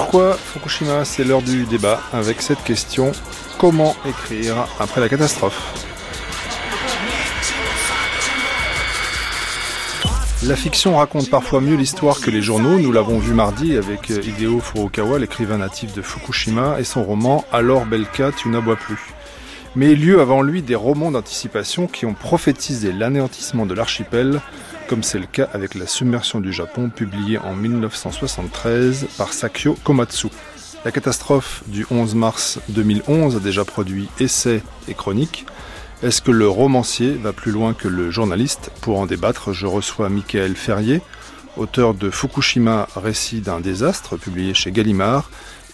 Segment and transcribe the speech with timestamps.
[0.00, 3.10] Pourquoi Fukushima C'est l'heure du débat avec cette question
[3.58, 5.60] comment écrire après la catastrophe?
[10.44, 12.78] La fiction raconte parfois mieux l'histoire que les journaux.
[12.78, 17.84] Nous l'avons vu mardi avec Hideo Furukawa, l'écrivain natif de Fukushima, et son roman Alors
[17.84, 19.00] Belka, tu n'aboies plus.
[19.74, 24.40] Mais il y eut avant lui des romans d'anticipation qui ont prophétisé l'anéantissement de l'archipel
[24.88, 30.28] comme c'est le cas avec la submersion du Japon publiée en 1973 par Sakyo Komatsu.
[30.84, 35.46] La catastrophe du 11 mars 2011 a déjà produit essais et chroniques.
[36.02, 40.08] Est-ce que le romancier va plus loin que le journaliste Pour en débattre, je reçois
[40.08, 41.02] Michael Ferrier,
[41.58, 45.30] auteur de Fukushima, récit d'un désastre, publié chez Gallimard,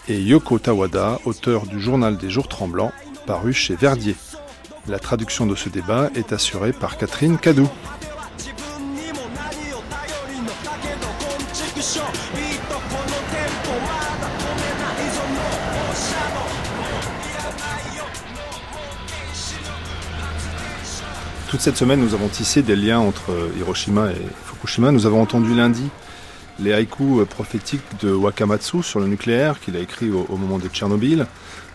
[0.08, 2.92] et Yoko Tawada, auteur du Journal des jours tremblants,
[3.26, 4.16] paru chez Verdier.
[4.88, 7.68] La traduction de ce débat est assurée par Catherine Cadou.
[21.54, 24.90] Toute cette semaine, nous avons tissé des liens entre Hiroshima et Fukushima.
[24.90, 25.88] Nous avons entendu lundi
[26.58, 31.26] les haïkus prophétiques de Wakamatsu sur le nucléaire qu'il a écrit au, moment de Tchernobyl.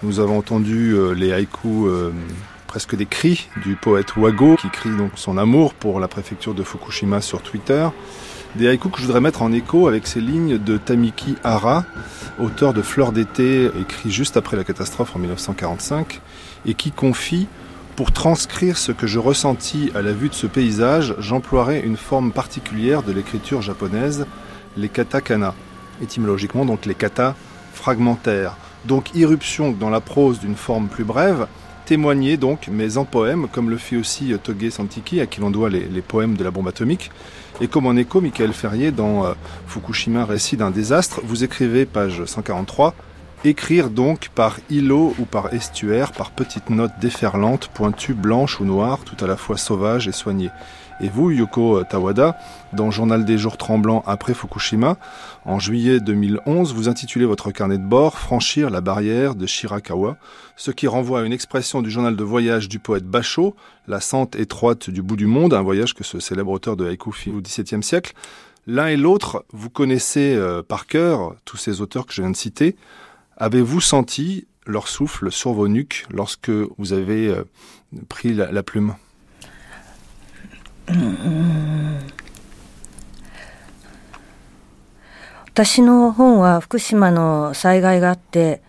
[0.04, 2.12] Nous avons entendu euh, les haïkus euh,
[2.68, 6.64] presque des cris du poète Wago qui crie donc son amour pour la préfecture de
[6.64, 7.88] Fukushima sur Twitter.
[8.58, 11.86] Des haïkus que je voudrais mettre en écho avec ces lignes de Tamiki Hara,
[12.38, 16.20] auteur de Fleurs d'été, écrit juste après la catastrophe en 1945,
[16.66, 17.48] et qui confie
[18.00, 22.32] pour transcrire ce que je ressentis à la vue de ce paysage, j'emploierai une forme
[22.32, 24.26] particulière de l'écriture japonaise,
[24.78, 25.54] les katakana.
[26.02, 27.36] Étymologiquement, donc les kata
[27.74, 28.56] fragmentaires.
[28.86, 31.48] Donc irruption dans la prose d'une forme plus brève,
[31.86, 35.70] témoigner donc, mais en poème, comme le fit aussi Toge Santiki, à qui l'on doit
[35.70, 37.12] les, poèmes de la bombe atomique.
[37.60, 39.34] Et comme en écho, Michael Ferrier, dans euh,
[39.68, 42.96] Fukushima, récit d'un désastre, vous écrivez, page 143,
[43.46, 49.00] Écrire donc par îlot ou par estuaire, par petites notes déferlantes, pointues, blanches ou noires,
[49.06, 50.50] tout à la fois sauvages et soignées.
[51.00, 52.38] Et vous, Yoko Tawada,
[52.74, 54.98] dans Journal des jours tremblants après Fukushima,
[55.46, 60.18] en juillet 2011, vous intitulez votre carnet de bord Franchir la barrière de Shirakawa,
[60.58, 63.56] ce qui renvoie à une expression du journal de voyage du poète Basho,
[63.88, 67.14] La sente étroite du bout du monde, un voyage que ce célèbre auteur de haïku
[67.14, 68.12] fit au XVIIe siècle.
[68.68, 72.36] L'un et l'autre, vous connaissez euh, par cœur tous ces auteurs que je viens de
[72.36, 72.76] citer.
[73.39, 77.45] Avez-vous senti leur souffle sur vos nuques lorsque vous avez euh,
[78.09, 78.95] pris la, la plume
[85.55, 88.61] 私の本は福島の災害があって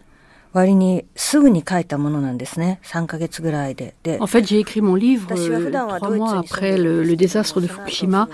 [4.21, 8.28] en fait, j'ai écrit mon livre euh, trois mois après le, désastre de Fukushima.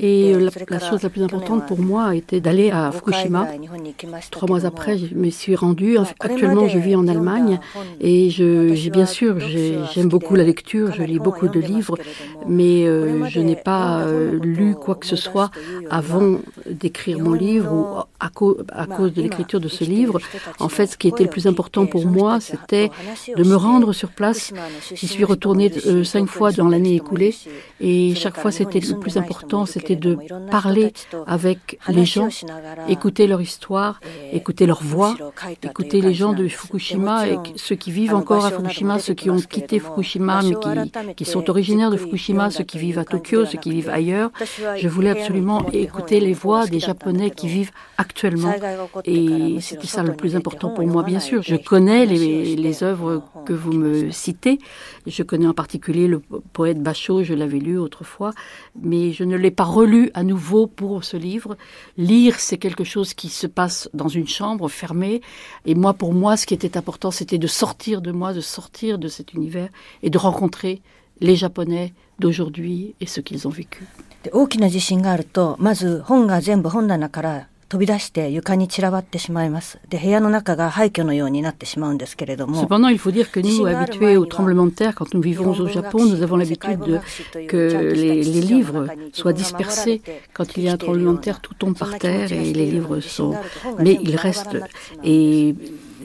[0.00, 0.34] Et
[0.68, 3.46] la, chose la plus importante pour moi était d'aller à Fukushima.
[4.32, 5.96] Trois mois après, je me suis rendue.
[6.18, 7.60] Actuellement, je vis en Allemagne.
[8.00, 11.96] Et j'ai bien sûr, j'aime beaucoup la lecture, je lis beaucoup de livres,
[12.48, 15.50] mais euh, je n'ai pas euh, lu quoi que ce soit
[15.88, 16.38] avant
[16.68, 20.18] d'écrire mon livre ou à, à cause de l'écriture de ce livre.
[20.58, 22.90] En fait, ce qui était le plus important important pour moi, c'était
[23.36, 24.52] de me rendre sur place.
[24.94, 27.34] J'y suis retournée euh, cinq fois dans l'année écoulée
[27.80, 30.12] et chaque fois, c'était le plus important, c'était de
[30.50, 30.92] parler
[31.26, 32.28] avec les gens,
[32.88, 34.00] écouter leur histoire,
[34.32, 35.12] écouter leur voix,
[35.62, 39.42] écouter les gens de Fukushima et ceux qui vivent encore à Fukushima, ceux qui ont
[39.54, 43.58] quitté Fukushima mais qui, qui sont originaires de Fukushima, ceux qui vivent à Tokyo, ceux
[43.58, 44.30] qui vivent ailleurs.
[44.82, 48.54] Je voulais absolument écouter les voix des Japonais qui vivent actuellement
[49.04, 51.42] et c'était ça le plus important pour moi, bien sûr.
[51.50, 54.60] Je connais les, les œuvres que vous me citez.
[55.04, 56.20] Je connais en particulier le
[56.52, 58.30] poète Bachot, je l'avais lu autrefois,
[58.80, 61.56] mais je ne l'ai pas relu à nouveau pour ce livre.
[61.96, 65.22] Lire, c'est quelque chose qui se passe dans une chambre fermée.
[65.66, 69.00] Et moi, pour moi, ce qui était important, c'était de sortir de moi, de sortir
[69.00, 69.70] de cet univers
[70.04, 70.82] et de rencontrer
[71.20, 73.84] les Japonais d'aujourd'hui et ce qu'ils ont vécu.
[82.60, 85.68] Cependant, il faut dire que nous, habitués aux tremblements de terre, quand nous vivons au
[85.68, 87.00] Japon, nous avons l'habitude
[87.46, 90.02] que les, les, livres soient dispersés.
[90.34, 92.98] Quand il y a un tremblement de terre, tout tombe par terre et les livres
[92.98, 93.34] sont...
[93.78, 94.58] Mais ils restent.
[95.04, 95.54] Et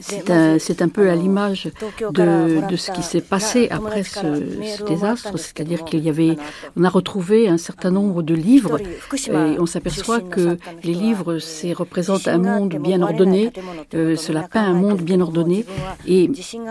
[0.00, 1.70] c'est un, peu à l'image
[2.00, 6.36] de, de, ce qui s'est passé après ce, désastre, c'est-à-dire qu'il y avait,
[6.76, 11.72] on a retrouvé un certain nombre de livres et on s'aperçoit que les livres, c'est
[11.72, 13.52] représentent un monde bien ordonné,
[13.94, 15.64] euh, cela peint un monde bien ordonné
[16.06, 16.30] et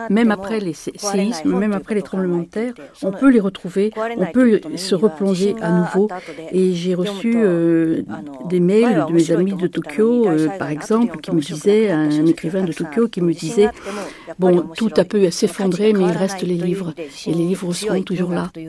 [0.09, 4.25] même après les séismes, même après les tremblements de terre, on peut les retrouver, on
[4.27, 6.07] peut se replonger à nouveau.
[6.51, 8.03] Et j'ai reçu euh,
[8.49, 12.63] des mails de mes amis de Tokyo, euh, par exemple, qui me disaient, un écrivain
[12.63, 13.69] de Tokyo qui me disait,
[14.37, 18.31] bon, tout a pu s'effondrer, mais il reste les livres, et les livres seront toujours
[18.31, 18.51] là.
[18.57, 18.67] Et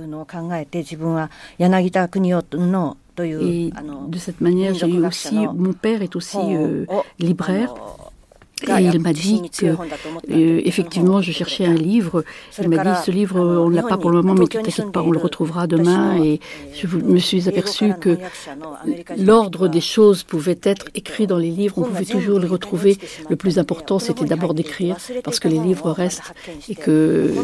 [4.15, 6.87] de cette manière, j'ai aussi, mon père est aussi euh,
[7.19, 7.75] libraire,
[8.63, 12.25] et il m'a dit que, euh, effectivement, je cherchais un livre.
[12.61, 14.93] Il m'a dit, ce livre, on ne l'a pas pour le moment, mais ne t'inquiète
[14.93, 16.17] pas, on le retrouvera demain.
[16.23, 16.41] Et
[16.73, 18.17] je me suis aperçu que
[19.19, 21.75] l'ordre des choses pouvait être écrit dans les livres.
[21.79, 22.97] On pouvait toujours les retrouver.
[23.29, 26.33] Le plus important, c'était d'abord d'écrire, parce que les livres restent
[26.71, 27.35] et que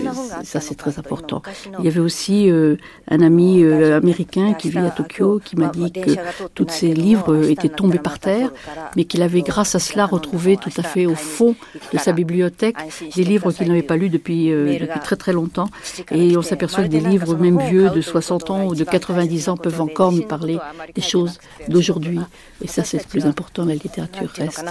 [0.44, 1.42] ça, c'est très important.
[1.78, 2.76] Il y avait aussi euh,
[3.08, 6.12] un ami euh, américain qui vit à Tokyo qui m'a dit que
[6.54, 8.50] tous ces livres étaient tombés par terre,
[8.96, 11.54] mais qu'il avait, grâce à cela, retrouvé tout à fait au fond
[11.92, 12.76] de sa bibliothèque
[13.14, 15.68] des livres qu'il n'avait pas lus depuis, euh, depuis très très longtemps.
[16.10, 19.56] Et on s'aperçoit que des livres, même vieux, de 60 ans ou de 90 ans,
[19.56, 20.58] peuvent encore nous parler
[20.94, 21.38] des choses
[21.68, 22.20] d'aujourd'hui.
[22.62, 24.64] Et ça, c'est le plus important, la littérature reste.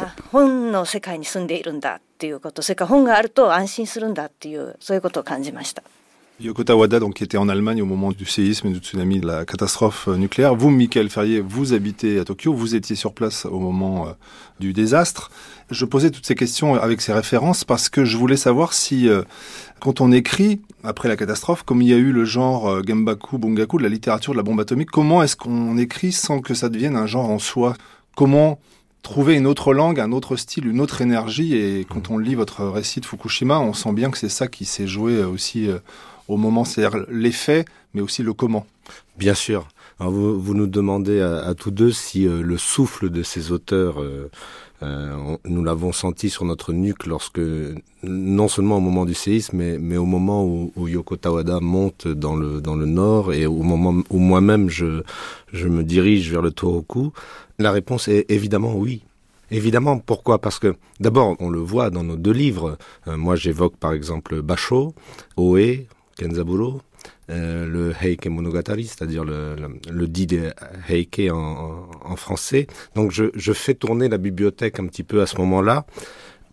[6.41, 9.27] Yoko Tawada, donc, qui était en Allemagne au moment du séisme et du tsunami, de
[9.27, 10.55] la catastrophe euh, nucléaire.
[10.55, 14.11] Vous, Michael Ferrier, vous habitez à Tokyo, vous étiez sur place au moment euh,
[14.59, 15.29] du désastre.
[15.71, 19.23] Je posais toutes ces questions avec ces références parce que je voulais savoir si, euh,
[19.79, 23.77] quand on écrit après la catastrophe, comme il y a eu le genre Gembaku, Bungaku,
[23.77, 26.95] de la littérature de la bombe atomique, comment est-ce qu'on écrit sans que ça devienne
[26.95, 27.75] un genre en soi?
[28.15, 28.59] Comment
[29.01, 31.55] trouver une autre langue, un autre style, une autre énergie?
[31.55, 34.65] Et quand on lit votre récit de Fukushima, on sent bien que c'est ça qui
[34.65, 35.69] s'est joué aussi
[36.27, 38.65] au moment, c'est-à-dire l'effet, mais aussi le comment.
[39.17, 39.67] Bien sûr.
[39.99, 44.31] vous, nous demandez à, tous deux si euh, le souffle de ces auteurs, euh,
[44.83, 47.41] euh, nous l'avons senti sur notre nuque lorsque,
[48.03, 52.35] non seulement au moment du séisme, mais, mais au moment où, Yoko Tawada monte dans
[52.35, 55.03] le, dans le nord et au moment où moi-même je,
[55.53, 57.13] je me dirige vers le Toroku,
[57.59, 59.03] la réponse est évidemment oui.
[59.51, 60.39] Évidemment, pourquoi?
[60.39, 62.77] Parce que d'abord, on le voit dans nos deux livres.
[63.05, 64.95] moi, j'évoque par exemple Basho,
[65.35, 65.85] Oe,
[66.17, 66.81] Kenzaburo,
[67.29, 70.27] euh, le Heike Monogatari, c'est-à-dire le, dit
[70.89, 72.67] Heike en, français.
[72.95, 75.85] Donc je, fais tourner la bibliothèque un petit peu à ce moment-là.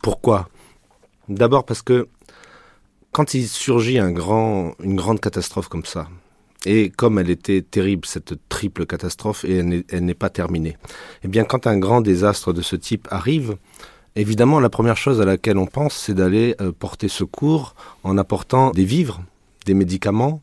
[0.03, 0.49] Pourquoi?
[1.29, 2.09] D'abord parce que
[3.13, 6.09] quand il surgit une grande catastrophe comme ça,
[6.67, 10.77] et comme elle était terrible, cette triple catastrophe, et elle n'est pas terminée,
[11.25, 13.57] eh bien quand un grand désastre de ce type arrive,
[14.17, 17.75] évidemment la première chose à laquelle on pense, c'est d'aller euh, porter secours
[18.05, 19.23] en apportant des vivres,
[19.69, 20.41] des médicaments,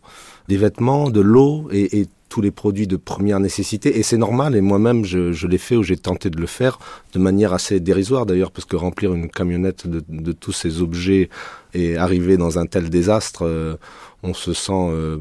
[0.48, 3.98] des vêtements, de l'eau et, tous les produits de première nécessité.
[3.98, 6.80] Et c'est normal, et moi-même, je, l'ai fait ou j'ai tenté de le faire
[7.14, 11.30] de manière assez dérisoire d'ailleurs, parce que remplir une camionnette de, tous ces objets
[11.74, 13.78] et arriver dans un tel désastre, euh,
[14.22, 15.18] on se sent euh,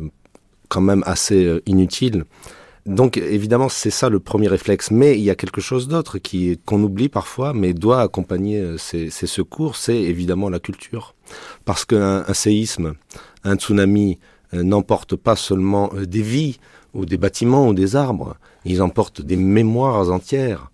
[0.69, 2.25] quand même assez euh, inutile.
[2.85, 4.91] Donc évidemment, c'est ça le premier réflexe.
[4.91, 9.09] Mais il y a quelque chose d'autre qui qu'on oublie parfois, mais doit accompagner ces,
[9.11, 11.15] ces secours, c'est évidemment la culture.
[11.65, 12.95] Parce qu'un séisme,
[13.45, 14.19] un tsunami
[14.55, 16.59] euh, n'emporte pas seulement euh, des vies
[16.93, 20.71] ou des bâtiments ou des arbres, ils emportent des mémoires entières.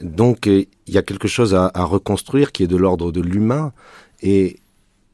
[0.00, 3.72] Donc euh, il y a quelque chose à, reconstruire qui est de l'ordre de l'humain
[4.20, 4.58] et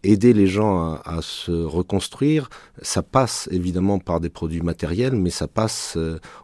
[0.04, 2.48] aider les gens à, se reconstruire,
[2.82, 5.98] ça passe évidemment par des produits matériels, mais ça passe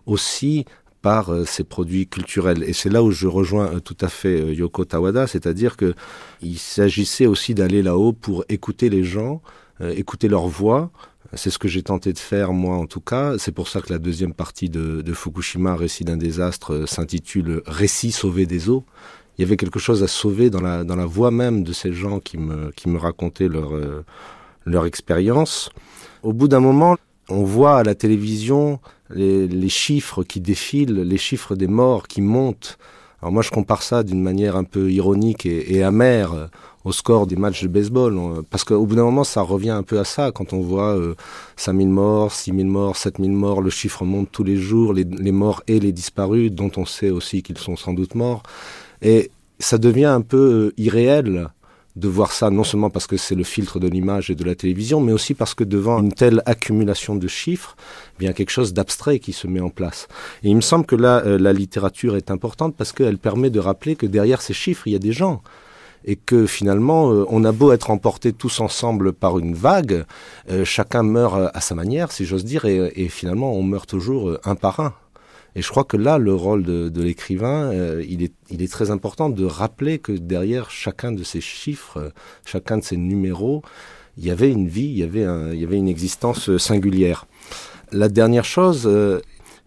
[0.06, 0.64] aussi
[1.02, 2.64] par ces produits culturels.
[2.64, 5.94] Et c'est là où je rejoins tout à fait Yoko Tawada, c'est-à-dire que
[6.42, 9.40] il s'agissait aussi d'aller là-haut pour écouter les gens,
[9.80, 10.90] écouter leur voix.
[11.36, 13.38] C'est ce que j'ai tenté de faire, moi en tout cas.
[13.38, 18.12] C'est pour ça que la deuxième partie de, Fukushima, Récit d'un désastre, euh, s'intitule Récit
[18.12, 18.84] sauvé des eaux.
[19.36, 21.92] Il y avait quelque chose à sauver dans la, dans la voix même de ces
[21.92, 24.04] gens qui me, qui me racontaient leur, euh,
[24.64, 25.70] leur expérience.
[26.22, 26.96] Au bout d'un moment,
[27.28, 28.78] on voit à la télévision
[29.10, 32.78] les, chiffres qui défilent, les chiffres des morts qui montent.
[33.20, 36.48] Alors moi, je compare ça d'une manière un peu ironique et amère
[36.84, 38.44] au score des matchs de baseball.
[38.50, 40.30] Parce qu'au bout d'un moment, ça revient un peu à ça.
[40.32, 41.14] Quand on voit euh,
[41.56, 45.80] 5000 morts, 6000 morts, 7000 morts, le chiffre monte tous les jours, les, morts et
[45.80, 48.42] les disparus, dont on sait aussi qu'ils sont sans doute morts.
[49.02, 51.48] Et ça devient un peu euh, irréel
[51.96, 54.56] de voir ça, non seulement parce que c'est le filtre de l'image et de la
[54.56, 57.76] télévision, mais aussi parce que devant une telle accumulation de chiffres,
[58.20, 60.08] y a quelque chose d'abstrait qui se met en place.
[60.42, 63.60] Et il me semble que là, euh, la littérature est importante parce qu'elle permet de
[63.60, 65.42] rappeler que derrière ces chiffres, il y a des gens
[66.04, 70.04] et que finalement, euh, on a beau être emportés tous ensemble par une vague,
[70.50, 74.54] euh, chacun meurt à sa manière, si j'ose dire, et, finalement, on meurt toujours un
[74.54, 74.94] par un.
[75.56, 80.00] Et je crois que là, le rôle de, l'écrivain, il, est, très important de rappeler
[80.00, 82.12] que derrière chacun de ces chiffres,
[82.44, 83.62] chacun de ces numéros,
[84.16, 85.04] il y avait une vie, il y
[85.64, 87.26] avait une existence singulière.
[87.92, 88.90] La dernière chose,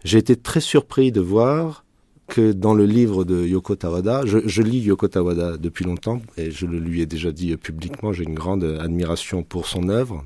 [0.04, 1.84] j'ai été très surpris de voir
[2.28, 6.66] que dans le livre de Yoko Tawada, je, lis Yoko Tawada depuis longtemps et je
[6.66, 10.24] le lui ai déjà dit publiquement, j'ai une grande admiration pour son œuvre.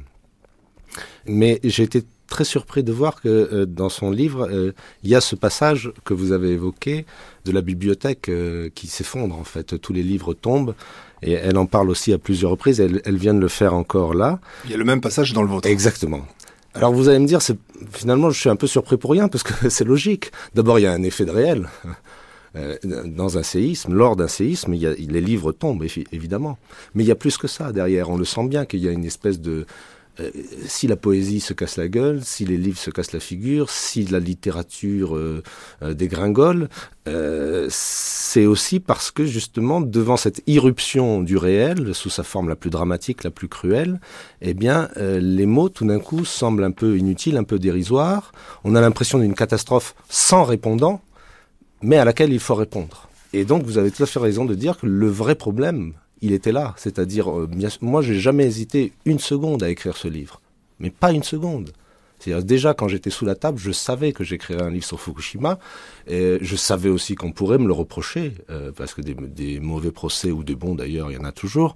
[1.26, 5.14] Mais j'ai été très surpris de voir que euh, dans son livre, euh, il y
[5.14, 7.06] a ce passage que vous avez évoqué
[7.44, 9.78] de la bibliothèque euh, qui s'effondre en fait.
[9.80, 10.74] Tous les livres tombent
[11.22, 12.80] et elle en parle aussi à plusieurs reprises.
[12.80, 14.40] Elle, elle vient de le faire encore là.
[14.64, 15.68] Il y a le même passage dans le vôtre.
[15.68, 16.26] Exactement.
[16.74, 17.40] Alors vous allez me dire,
[17.90, 20.32] finalement, je suis un peu surpris pour rien parce que c'est logique.
[20.54, 21.68] D'abord, il y a un effet de réel.
[22.54, 26.58] Euh, dans un séisme, lors d'un séisme, il y a, les livres tombent, évidemment.
[26.94, 28.10] Mais il y a plus que ça derrière.
[28.10, 29.64] On le sent bien qu'il y a une espèce de,
[30.22, 30.30] euh,
[30.66, 34.04] si la poésie se casse la gueule, si les livres se cassent la figure, si
[34.04, 35.42] la littérature euh,
[35.82, 36.68] euh, dégringole,
[37.68, 42.70] c'est aussi parce que justement devant cette irruption du réel sous sa forme la plus
[42.70, 44.00] dramatique, la plus cruelle,
[44.40, 48.30] eh bien les mots tout d'un coup semblent un peu inutiles, un peu dérisoires.
[48.62, 51.00] On a l'impression d'une catastrophe sans répondant,
[51.82, 53.08] mais à laquelle il faut répondre.
[53.32, 56.32] Et donc vous avez tout à fait raison de dire que le vrai problème il
[56.32, 56.74] était là.
[56.78, 57.50] C'est-à-dire, euh,
[57.80, 60.40] moi, j'ai jamais hésité une seconde à écrire ce livre,
[60.78, 61.72] mais pas une seconde.
[62.18, 65.58] C'est-à-dire, déjà, quand j'étais sous la table, je savais que j'écrirais un livre sur Fukushima,
[66.06, 70.30] et je savais aussi qu'on pourrait me le reprocher, euh, parce que des, mauvais procès,
[70.30, 71.74] ou des bons d'ailleurs, il y en a toujours,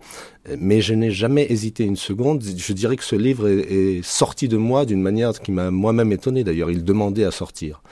[0.57, 2.45] mais je n'ai jamais hésité une seconde.
[2.45, 6.12] Je dirais que ce livre est, est sorti de moi d'une manière qui m'a moi-même
[6.12, 7.83] étonné, d'ailleurs, il demandait à sortir.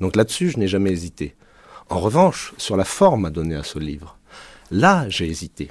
[0.00, 1.34] Donc là-dessus, je n'ai jamais hésité.
[1.90, 4.16] En revanche, sur la forme à donner à ce livre,
[4.70, 5.70] là, j'ai hésité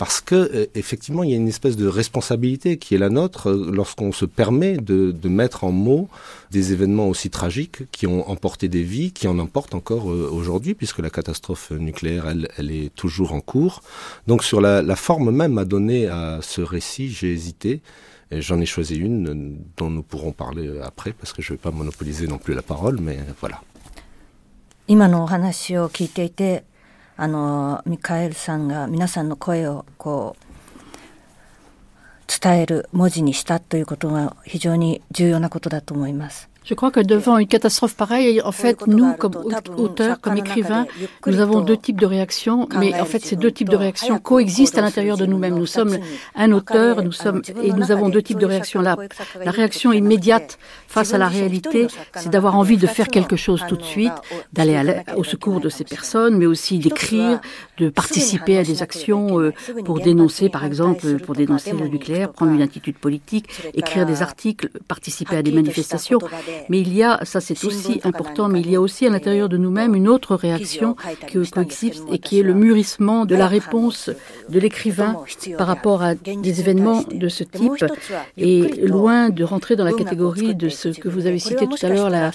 [0.00, 3.50] parce que euh, effectivement il y a une espèce de responsabilité qui est la nôtre
[3.50, 6.08] euh, lorsqu'on se permet de, mettre en mots
[6.50, 10.72] des événements aussi tragiques qui ont emporté des vies, qui en emportent encore euh, aujourd'hui
[10.72, 13.82] puisque la catastrophe nucléaire elle, elle est toujours en cours.
[14.26, 17.82] Donc sur la, la forme même à donner à ce récit, j'ai hésité.
[18.32, 21.72] J'en ai choisi une dont nous pourrons parler après parce que je ne vais pas
[21.72, 23.60] monopoliser non plus la parole, mais voilà.
[27.22, 30.44] あのミカエルさんが皆さんの声をこう
[32.26, 36.49] 伝える文字にしたということが非常に重要なことだと思います。
[36.64, 39.32] Je crois que devant une catastrophe pareille, en fait, nous, comme
[39.76, 40.86] auteurs, comme écrivains,
[41.26, 44.78] nous avons deux types de réactions, mais en fait, ces deux types de réactions coexistent
[44.78, 45.54] à l'intérieur de nous-mêmes.
[45.54, 45.96] Nous sommes
[46.34, 48.96] un auteur, nous sommes, et nous avons deux types de réactions là.
[49.44, 51.86] La réaction immédiate face à la réalité,
[52.16, 54.12] c'est d'avoir envie de faire quelque chose tout de suite,
[54.52, 57.40] d'aller au secours de ces personnes, mais aussi d'écrire,
[57.78, 59.52] de participer à des actions euh,
[59.84, 64.68] pour dénoncer, par exemple, pour dénoncer le nucléaire, prendre une attitude politique, écrire des articles,
[64.86, 66.18] participer à des manifestations.
[66.68, 69.48] Mais il y a, ça c'est aussi important, mais il y a aussi à l'intérieur
[69.48, 74.10] de nous-mêmes une autre réaction qui coexiste et qui est le mûrissement de la réponse
[74.48, 75.16] de l'écrivain
[75.58, 77.84] par rapport à des événements de ce type.
[78.36, 81.88] Et loin de rentrer dans la catégorie de ce que vous avez cité tout à
[81.88, 82.30] l'heure, la,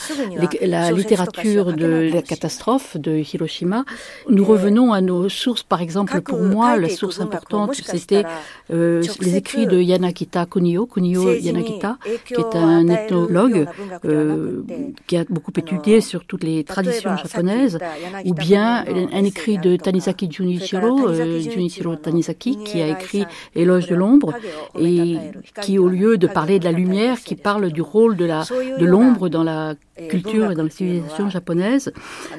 [0.62, 3.86] la littérature de la catastrophe de Hiroshima,
[4.30, 5.64] nous revenons à nos sources.
[5.64, 8.24] Par exemple, pour moi, la source importante, c'était
[8.72, 13.68] euh, les écrits de Yanakita Kunio, Kunio Yanakita, qui est un ethnologue
[14.06, 14.64] euh,
[15.08, 17.78] qui a beaucoup étudié sur toutes les traditions japonaises,
[18.26, 23.96] ou bien un écrit de Tanizaki Junichiro, euh, Junichiro Tanizaki, qui a écrit Éloge de
[23.96, 24.34] l'ombre,
[24.80, 25.18] et
[25.62, 28.44] qui, au lieu de parler de la lumière, qui parle du rôle de la
[28.80, 29.76] de l'ombre dans la
[30.10, 31.92] culture et dans la civilisation japonaise.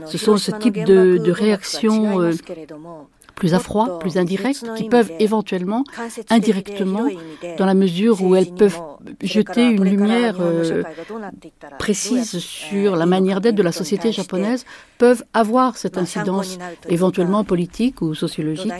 [0.06, 2.32] Ce sont ce type de, de réactions euh,
[3.36, 5.84] plus à froid, plus indirectes, qui peuvent éventuellement,
[6.30, 7.06] indirectement,
[7.58, 8.80] dans la mesure où elles peuvent
[9.22, 10.82] jeter une lumière euh,
[11.78, 14.64] précise sur la manière d'être de la société japonaise,
[14.98, 18.72] peuvent avoir cette incidence éventuellement politique ou sociologique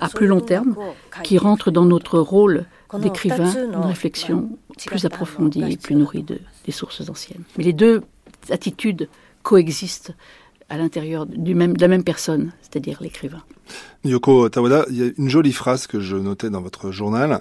[0.00, 0.76] à plus long terme,
[1.24, 2.64] qui rentre dans notre rôle
[3.00, 4.50] d'écrivain, une réflexion
[4.86, 7.42] plus approfondie et plus nourrie de, des sources anciennes.
[7.58, 8.02] Mais les deux
[8.50, 9.08] attitudes
[9.42, 10.12] coexistent
[10.68, 13.42] à l'intérieur de la même personne, c'est-à-dire l'écrivain.
[14.04, 17.40] Yoko Tawada, il y a une jolie phrase que je notais dans votre journal.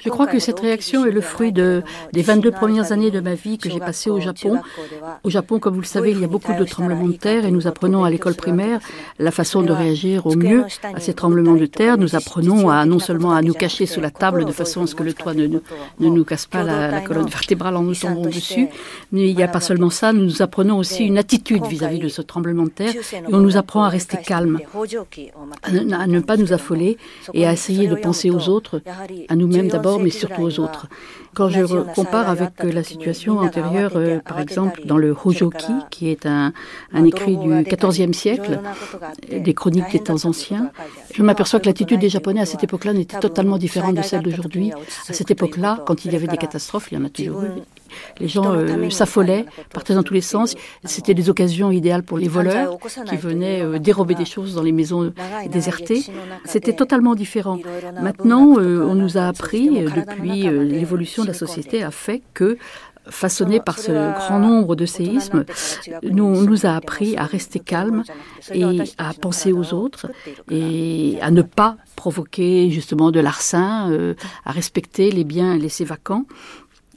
[0.00, 1.82] Je crois que cette réaction est le fruit de,
[2.12, 4.60] des 22 premières années de ma vie que j'ai passées au Japon.
[5.24, 7.50] Au Japon, comme vous le savez, il y a beaucoup de tremblements de terre et
[7.50, 8.80] nous apprenons à l'école primaire
[9.18, 11.96] la façon de réagir au mieux à ces tremblements de terre.
[11.98, 14.94] Nous apprenons à non seulement à nous cacher sous la table de façon à ce
[14.94, 15.60] que le toit ne, ne,
[15.98, 18.68] nous casse pas la, la, colonne vertébrale en nous tombant dessus,
[19.12, 22.08] mais il n'y a pas seulement ça, nous apprenons aussi une attitude vis-à-vis -vis de
[22.08, 22.94] ce tremblement de terre
[23.28, 24.58] et on nous apprend à rester calme
[25.62, 26.98] à ne, pas nous affoler
[27.34, 28.82] et à essayer de penser aux autres,
[29.28, 30.86] à nous-mêmes d'abord, mais surtout aux autres.
[31.34, 36.24] Quand je compare avec la situation antérieure, euh, par exemple, dans le Hojoki, qui est
[36.24, 36.54] un,
[36.94, 38.60] un écrit du XIVe siècle,
[39.30, 40.70] des chroniques des temps anciens,
[41.12, 44.72] je m'aperçois que l'attitude des Japonais à cette époque-là n'était totalement différente de celle d'aujourd'hui.
[45.08, 47.50] À cette époque-là, quand il y avait des catastrophes, il y en a toujours eu,
[48.20, 50.54] les gens euh, s'affolaient, partaient dans tous les sens.
[50.84, 54.72] C'était des occasions idéales pour les voleurs qui venaient euh, dérober des choses dans les
[54.72, 55.12] maisons
[55.50, 56.04] désertées.
[56.44, 57.58] C'était totalement différent.
[58.00, 62.58] Maintenant, euh, on nous a appris, depuis l'évolution de la société, a fait que
[63.08, 65.44] façonné par ce grand nombre de séismes,
[66.02, 68.02] nous, nous a appris à rester calme
[68.52, 68.64] et
[68.98, 70.08] à penser aux autres
[70.50, 73.92] et à ne pas provoquer justement de larcin,
[74.44, 76.26] à respecter les biens laissés vacants.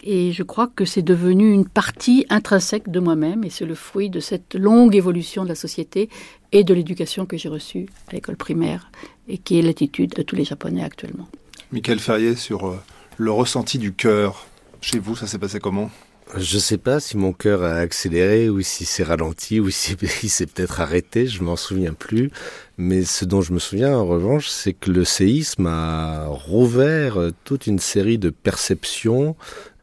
[0.03, 4.09] Et je crois que c'est devenu une partie intrinsèque de moi-même et c'est le fruit
[4.09, 6.09] de cette longue évolution de la société
[6.51, 8.91] et de l'éducation que j'ai reçue à l'école primaire
[9.27, 11.27] et qui est l'attitude de tous les Japonais actuellement.
[11.71, 12.79] Michael Ferrier, sur euh,
[13.17, 14.47] le ressenti du cœur,
[14.81, 15.91] chez vous, ça s'est passé comment?
[16.37, 19.95] Je ne sais pas si mon cœur a accéléré ou si c'est ralenti ou si
[20.23, 22.31] il s'est peut-être arrêté, je m'en souviens plus.
[22.77, 27.67] Mais ce dont je me souviens en revanche, c'est que le séisme a rouvert toute
[27.67, 29.35] une série de perceptions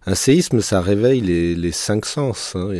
[0.06, 2.54] un séisme, ça réveille les, cinq sens.
[2.54, 2.70] Hein,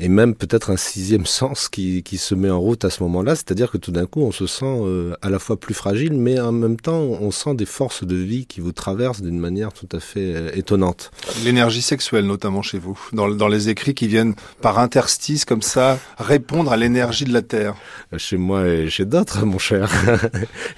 [0.00, 3.36] et même peut-être un sixième sens qui, qui, se met en route à ce moment-là,
[3.36, 6.40] c'est-à-dire que tout d'un coup on se sent euh, à la fois plus fragile, mais
[6.40, 9.88] en même temps on sent des forces de vie qui vous traversent d'une manière tout
[9.92, 11.10] à fait euh, étonnante.
[11.44, 15.98] L'énergie sexuelle notamment chez vous, dans, dans, les écrits qui viennent par interstice comme ça
[16.18, 17.74] répondre à l'énergie de la Terre.
[18.12, 19.90] Euh, chez moi et chez d'autres, mon cher.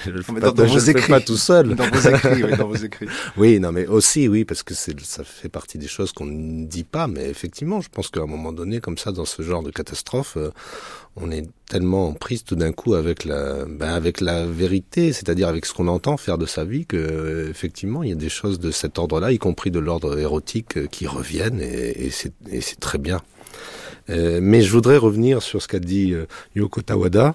[0.04, 1.10] je le fais écrits.
[1.10, 1.74] pas tout seul.
[1.74, 3.06] Dans vos écrits, oui, dans vos écrits.
[3.36, 6.84] oui, non, mais aussi, oui, parce que ça fait partie des choses qu'on ne dit
[6.84, 9.70] pas, mais effectivement, je pense qu'à un moment donné, comme ça, dans ce genre de
[9.70, 10.50] catastrophe, euh,
[11.16, 15.48] on est tellement en prise tout d'un coup avec la, ben avec la vérité, c'est-à-dire
[15.48, 18.28] avec ce qu'on entend faire de sa vie, que euh, effectivement il y a des
[18.28, 22.98] choses de cet ordre-là, y compris de l'ordre érotique, euh, qui reviennent et c'est très
[22.98, 23.20] bien.
[24.08, 26.14] mais je voudrais revenir sur ce qu'a dit
[26.54, 27.34] Yoko Tawada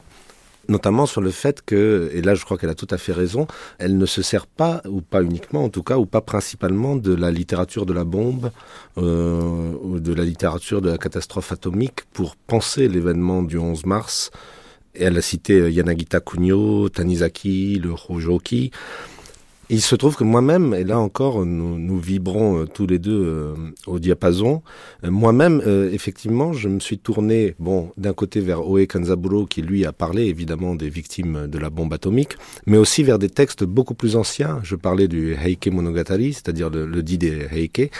[0.70, 3.48] notamment sur le fait que, et là je crois qu'elle a tout à fait raison,
[3.80, 7.14] elle ne se sert pas, ou pas uniquement en tout cas, ou pas principalement de
[7.14, 8.52] la littérature de la bombe,
[8.98, 14.32] euh, ou de la littérature de la catastrophe atomique pour penser l'événement du 11 mars.
[14.96, 17.94] Et elle a cité Yanagita Kunio, Tanizaki, le
[19.70, 23.22] Il se trouve que moi-même, et là encore, nous, nous vibrons euh, tous les deux
[23.22, 23.54] euh,
[23.86, 24.62] au diapason.
[25.04, 29.86] Euh, moi-même, effectivement, je me suis tourné, bon, d'un côté vers Oe Kanzaburo, qui lui
[29.86, 33.94] a parlé évidemment des victimes de la bombe atomique, mais aussi vers des textes beaucoup
[33.94, 34.60] plus anciens.
[34.64, 37.92] Je parlais du Heike Monogatari, c'est-à-dire le, le dit des Heike,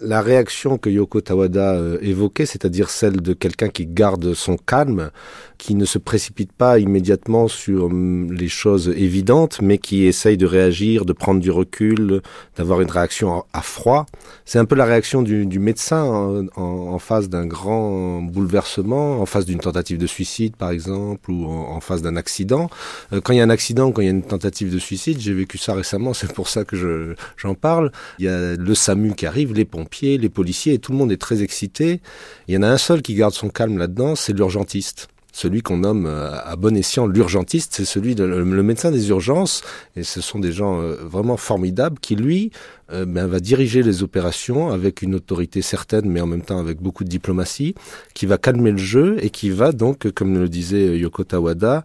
[0.00, 5.10] la réaction que Yoko Tawada euh, évoquait, c'est-à-dire celle de quelqu'un qui garde son calme,
[5.58, 10.46] qui ne se précipite pas immédiatement sur hum, les choses évidentes, mais qui essaye de
[10.46, 12.22] réagir, de prendre du recul,
[12.56, 14.06] d'avoir une réaction à froid.
[14.44, 19.58] C'est un peu la réaction du, médecin en, face d'un grand bouleversement, en face d'une
[19.58, 22.70] tentative de suicide par exemple, ou en, face d'un accident.
[23.12, 25.20] Euh, quand il y a un accident, quand il y a une tentative de suicide,
[25.20, 27.92] j'ai vécu ça récemment, c'est pour ça que j'en parle.
[28.18, 31.12] Il y a le SAMU qui arrive, les pompes les policiers, et tout le monde
[31.12, 32.00] est très excité.
[32.48, 35.08] Il y en a un seul qui garde son calme là-dedans, c'est l'urgentiste.
[35.32, 39.62] Celui qu'on nomme euh, à bon escient l'urgentiste, c'est celui de le médecin des urgences,
[39.96, 42.50] et ce sont des gens euh, vraiment formidables qui, lui,
[42.92, 46.82] euh, ben, va diriger les opérations avec une autorité certaine, mais en même temps avec
[46.82, 47.74] beaucoup de diplomatie,
[48.12, 51.84] qui va calmer le jeu et qui va donc, comme le disait Yoko Tawada,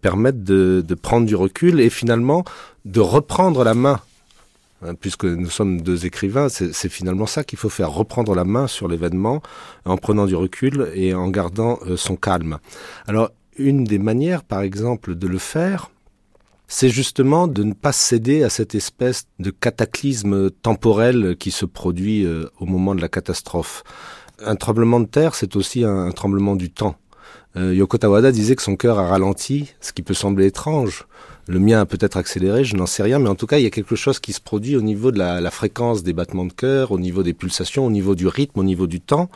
[0.00, 2.44] permettre de, de prendre du recul et finalement
[2.86, 4.00] de reprendre la main
[4.82, 8.66] Hein, puisque nous sommes deux écrivains, c'est finalement ça qu'il faut faire, reprendre la main
[8.66, 9.40] sur l'événement
[9.86, 12.58] en prenant du recul et en gardant euh, son calme.
[13.06, 15.90] Alors, une des manières, par exemple, de le faire,
[16.68, 22.26] c'est justement de ne pas céder à cette espèce de cataclysme temporel qui se produit
[22.26, 23.82] euh, au moment de la catastrophe.
[24.44, 26.96] Un tremblement de terre, c'est aussi un, tremblement du temps.
[27.56, 31.06] Euh, Yoko Tawada disait que son cœur a ralenti, ce qui peut sembler étrange.
[31.48, 33.66] Le mien a peut-être accéléré, je n'en sais rien, mais en tout cas, il y
[33.66, 36.90] a quelque chose qui se produit au niveau de la, fréquence des battements de cœur,
[36.90, 39.30] au niveau des pulsations, au niveau du rythme, au niveau du temps.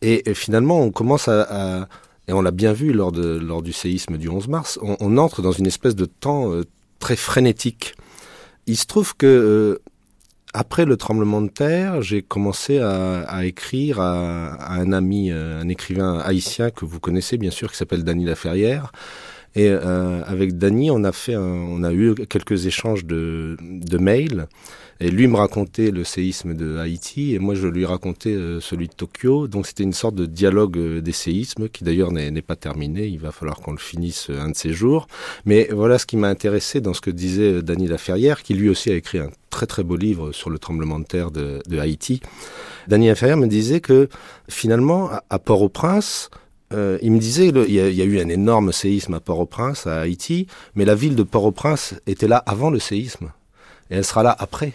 [0.00, 1.88] Et, finalement, on commence à,
[2.28, 5.50] et on l'a bien vu lors, lors du séisme du 11 mars, on, entre dans
[5.50, 6.62] une espèce de temps euh,
[7.00, 7.94] très frénétique.
[8.68, 9.82] Il se trouve que euh,
[10.54, 16.70] après le tremblement de terre, j'ai commencé à, écrire à, un ami, un écrivain haïtien
[16.70, 18.92] que vous connaissez bien sûr, qui s'appelle Dany Laferrière.
[19.56, 24.46] Et avec Dany, on a fait, on a eu quelques échanges de, de mails.
[25.02, 28.86] Et lui me racontait le séisme de Haïti et moi je lui racontais euh, celui
[28.86, 29.48] de Tokyo.
[29.48, 33.06] Donc c'était une sorte de dialogue euh, des séismes qui d'ailleurs n'est pas terminé.
[33.06, 35.06] Il va falloir qu'on le finisse euh, un de ces jours.
[35.46, 38.90] Mais voilà ce qui m'a intéressé dans ce que disait Dany Laferrière, qui lui aussi
[38.90, 42.20] a écrit un très très beau livre sur le tremblement de terre de, de Haïti.
[42.86, 44.10] Dany Laferrière me disait que
[44.50, 46.28] finalement à, Port-au-Prince,
[46.72, 50.46] il me disait, a, il y, a, eu un énorme séisme à Port-au-Prince, à Haïti,
[50.74, 53.32] mais la ville de Port-au-Prince était là avant le séisme,
[53.90, 54.74] et elle sera là après.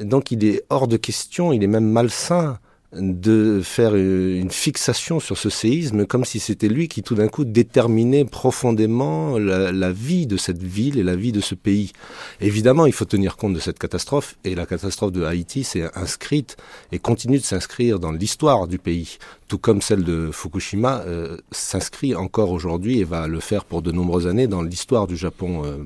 [0.00, 2.58] Donc il est hors de question, il est même malsain
[2.92, 7.44] de faire une fixation sur ce séisme comme si c'était lui qui tout d'un coup
[7.44, 11.92] déterminait profondément la, vie de cette ville et la vie de ce pays.
[12.40, 16.56] Évidemment, il faut tenir compte de cette catastrophe et la catastrophe de Haïti s'est inscrite
[16.90, 22.14] et continue de s'inscrire dans l'histoire du pays, tout comme celle de Fukushima euh, s'inscrit
[22.14, 25.76] encore aujourd'hui et va le faire pour de nombreuses années dans l'histoire du Japon euh,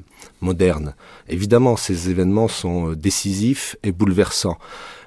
[0.41, 0.95] moderne.
[1.29, 4.59] Évidemment, ces événements sont euh, décisifs et bouleversants.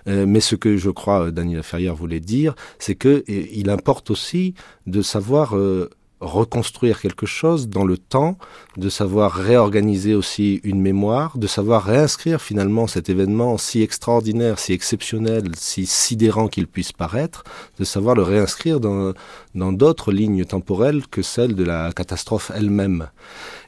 [0.08, 4.12] Euh, mais ce que je crois euh, Daniel Ferrière voulait dire, c'est que il importe
[4.12, 4.54] aussi
[4.86, 5.90] de savoir euh,
[6.22, 8.38] reconstruire quelque chose dans le temps,
[8.78, 14.74] de savoir réorganiser aussi une mémoire, de savoir réinscrire finalement cet événement si extraordinaire, si
[14.74, 17.44] exceptionnel, si sidérant qu'il puisse paraître,
[17.80, 19.14] de savoir le réinscrire dans
[19.56, 23.08] dans d'autres lignes temporelles que celle de la catastrophe elle-même.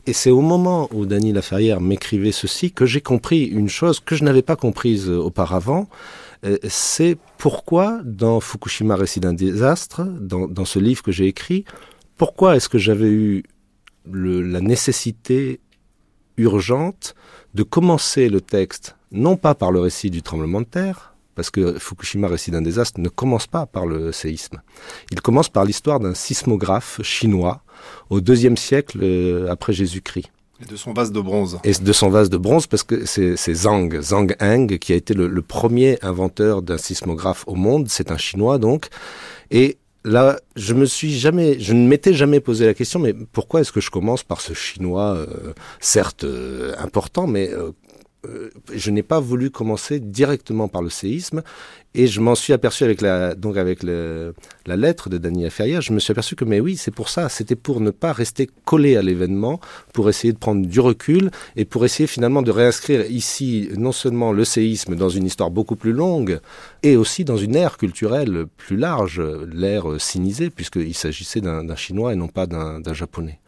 [0.05, 4.15] Et c'est au moment où Dany Laferrière m'écrivait ceci que j'ai compris une chose que
[4.15, 5.87] je n'avais pas comprise auparavant,
[6.67, 11.65] c'est pourquoi dans Fukushima Récit d'un désastre, dans, ce livre que j'ai écrit,
[12.15, 13.43] pourquoi est-ce que j'avais eu
[14.11, 15.59] la nécessité
[16.37, 17.15] urgente
[17.53, 21.77] de commencer le texte, non pas par le récit du tremblement de terre, parce que
[21.77, 24.61] Fukushima Récit d'un désastre ne commence pas par le séisme.
[25.11, 27.61] Il commence par l'histoire d'un sismographe chinois
[28.09, 30.31] au deuxième siècle euh, après Jésus-Christ.
[30.61, 31.59] Et de son vase de bronze.
[31.63, 35.13] Et de son vase de bronze, parce que c'est Zhang, Zhang Heng, qui a été
[35.13, 37.87] le, premier inventeur d'un sismographe au monde.
[37.89, 38.87] C'est un Chinois, donc.
[39.51, 43.61] Et là, je me suis jamais, je ne m'étais jamais posé la question, mais pourquoi
[43.61, 47.71] est-ce que je commence par ce Chinois, euh, certes euh, important, mais euh,
[48.73, 51.41] je n'ai pas voulu commencer directement par le séisme
[51.93, 55.93] et je m'en suis aperçu avec la, donc avec la lettre de Daniel Ferrière, je
[55.93, 58.97] me suis aperçu que, mais oui, c'est pour ça, c'était pour ne pas rester collé
[58.97, 59.59] à l'événement,
[59.93, 64.31] pour essayer de prendre du recul et pour essayer finalement de réinscrire ici non seulement
[64.31, 66.39] le séisme dans une histoire beaucoup plus longue,
[66.83, 72.15] et aussi dans une ère culturelle plus large, l'ère sinisée, puisqu'il s'agissait d'un Chinois et
[72.15, 73.39] non pas d'un Japonais.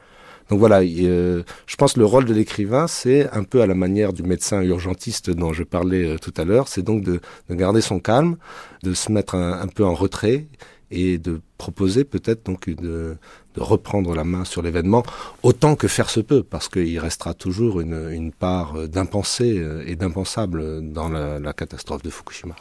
[0.49, 3.75] Donc voilà, euh, je pense que le rôle de l'écrivain, c'est un peu à la
[3.75, 7.81] manière du médecin urgentiste dont je parlais euh, tout à l'heure, c'est donc de, garder
[7.81, 8.35] son calme,
[8.83, 10.47] de se mettre un, peu en retrait
[10.91, 13.17] et de proposer peut-être donc de,
[13.57, 15.03] reprendre la main sur l'événement
[15.43, 20.93] autant que faire se peut, parce qu'il restera toujours une, part d'impensé euh, et d'impensable
[20.93, 22.55] dans la, la catastrophe de Fukushima.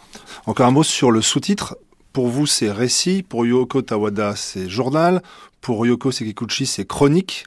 [0.47, 1.79] Encore un mot sur le sous-titre.
[2.13, 3.23] Pour vous, c'est récit.
[3.23, 5.23] Pour Yoko Tawada, c'est journal.
[5.61, 7.45] Pour Yoko Sekiguchi, c'est chronique.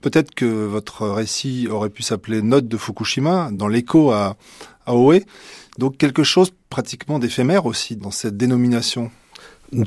[0.00, 4.36] Peut-être que votre récit aurait pu s'appeler Note de Fukushima, dans l'écho à,
[4.86, 4.92] à.
[5.78, 9.10] Donc quelque chose pratiquement d'éphémère aussi dans cette dénomination.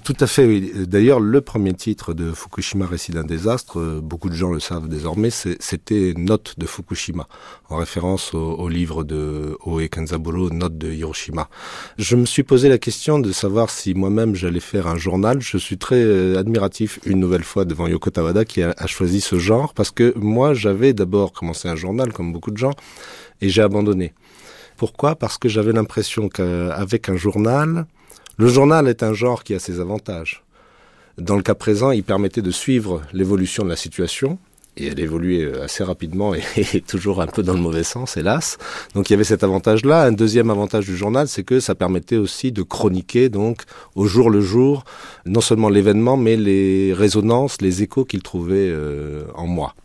[0.05, 0.71] Tout à fait, oui.
[0.87, 4.87] D'ailleurs, le premier titre de Fukushima, récit d'un désastre, euh, beaucoup de gens le savent
[4.87, 7.27] désormais, c'était Note de Fukushima,
[7.69, 11.49] en référence au, livre de Oe Kenzaburo, Note de Hiroshima.
[11.97, 15.41] Je me suis posé la question de savoir si moi-même j'allais faire un journal.
[15.41, 19.37] Je suis très euh, admiratif une nouvelle fois devant Yoko Tawada qui a choisi ce
[19.37, 22.73] genre, parce que moi j'avais d'abord commencé un journal, comme beaucoup de gens,
[23.41, 24.13] et j'ai abandonné.
[24.77, 25.15] Pourquoi?
[25.15, 27.85] Parce que j'avais l'impression qu'avec un journal,
[28.37, 30.43] le journal est un genre qui a ses avantages.
[31.17, 34.39] Dans le cas présent, il permettait de suivre l'évolution de la situation,
[34.75, 38.57] et elle évoluait euh, assez rapidement et, toujours un peu dans le mauvais sens, hélas.
[38.95, 40.03] Donc il y avait cet avantage-là.
[40.03, 43.61] Un deuxième avantage du journal, c'est que ça permettait aussi de chroniquer, donc
[43.95, 44.83] au jour le jour,
[45.25, 49.75] non seulement l'événement, mais les résonances, les échos qu'il trouvait euh, en moi.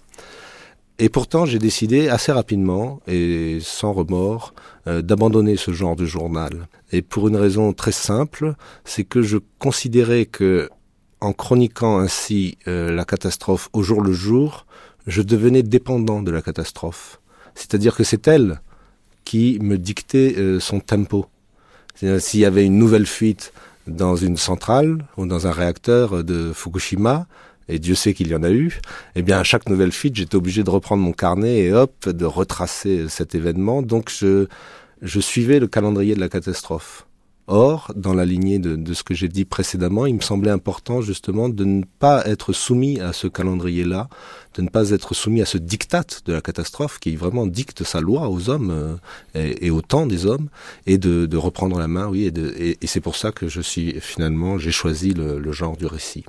[1.01, 4.53] Et pourtant, j'ai décidé assez rapidement et sans remords
[4.89, 6.67] euh, d'abandonner ce genre de journal.
[6.91, 10.69] Et pour une raison très simple, c'est que je considérais que
[11.21, 14.67] en chroniquant ainsi euh, la catastrophe au jour le jour,
[15.07, 17.21] je devenais dépendant de la catastrophe.
[17.55, 18.61] C'est-à-dire que c'est elle
[19.25, 21.27] qui me dictait euh, son tempo.
[22.19, 23.53] S'il y avait une nouvelle fuite
[23.89, 27.27] dans une centrale ou dans un réacteur de Fukushima,
[27.69, 28.81] et Dieu sait qu'il y en a eu,
[29.15, 32.25] eh bien à chaque nouvelle fuite, j'étais obligé de reprendre mon carnet et hop, de
[32.25, 33.83] retracer cet événement.
[33.83, 34.47] Donc je,
[35.03, 37.05] je suivais le calendrier de la catastrophe.
[37.51, 41.01] Or, dans la lignée de, de ce que j'ai dit précédemment, il me semblait important
[41.01, 44.11] justement de ne pas être soumis à ce calendrier-là,
[44.55, 48.03] de ne pas être soumis à ce diktat de la catastrophe qui vraiment dicte sa
[48.03, 48.97] loi aux hommes euh,
[49.35, 50.51] et, et, au temps des hommes,
[50.85, 53.63] et de, de reprendre la main, oui, et, et, et c'est pour ça que je
[53.63, 56.27] suis finalement j'ai choisi le, le genre du récit.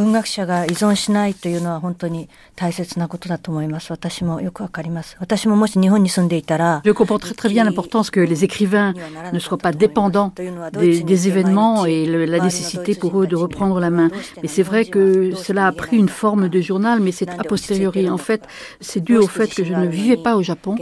[0.00, 3.90] 文学者が依存しないというのは本当に大切なことだと思います。
[3.90, 5.16] 私もよくわかります。
[5.20, 8.94] 私ももし日本に住んでいたら、Je comprends très très bien l'importance que les écrivains
[9.32, 10.32] ne soient pas dépendants
[10.72, 14.10] des, des événements et le, la nécessité pour eux de reprendre la main.
[14.42, 18.08] Et c'est vrai que cela a pris une forme de journal, mais c'est a posteriori.
[18.08, 18.42] En fait,
[18.80, 20.76] c'est dû au fait que je ne vivais pas au Japon,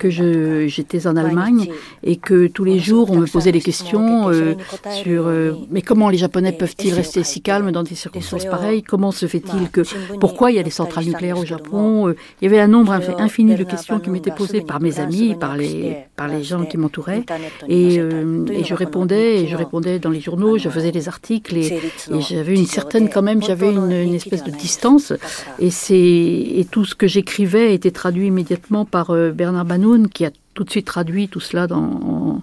[0.00, 1.70] que je j'étais en Allemagne
[2.02, 4.54] et que tous les jours on me posait des questions euh,
[4.90, 8.83] sur euh, mais comment les Japonais peuvent-ils rester si calmes dans des circonstances pareil.
[8.83, 9.81] Comment se fait-il que
[10.19, 12.91] pourquoi il y a des centrales nucléaires au Japon euh, Il y avait un nombre
[12.91, 16.77] infini de questions qui m'étaient posées par mes amis, par les par les gens qui
[16.77, 17.23] m'entouraient,
[17.67, 21.57] et, euh, et, je répondais, et je répondais dans les journaux, je faisais des articles,
[21.57, 21.67] et,
[22.13, 25.13] et j'avais une certaine quand même, j'avais une, une, espèce de distance,
[25.57, 30.25] et c'est et tout ce que j'écrivais été traduit immédiatement par euh, Bernard Banoun, qui
[30.25, 32.41] a tout de suite traduit tout cela dans en,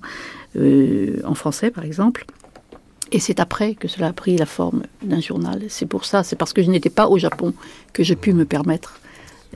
[0.57, 2.25] euh, en français, par exemple.
[3.11, 5.63] Et c'est après que cela a pris la forme d'un journal.
[5.69, 7.55] C'est pour ça, c'est parce que je n'étais pas au Japon
[7.93, 9.01] que j'ai pu me permettre.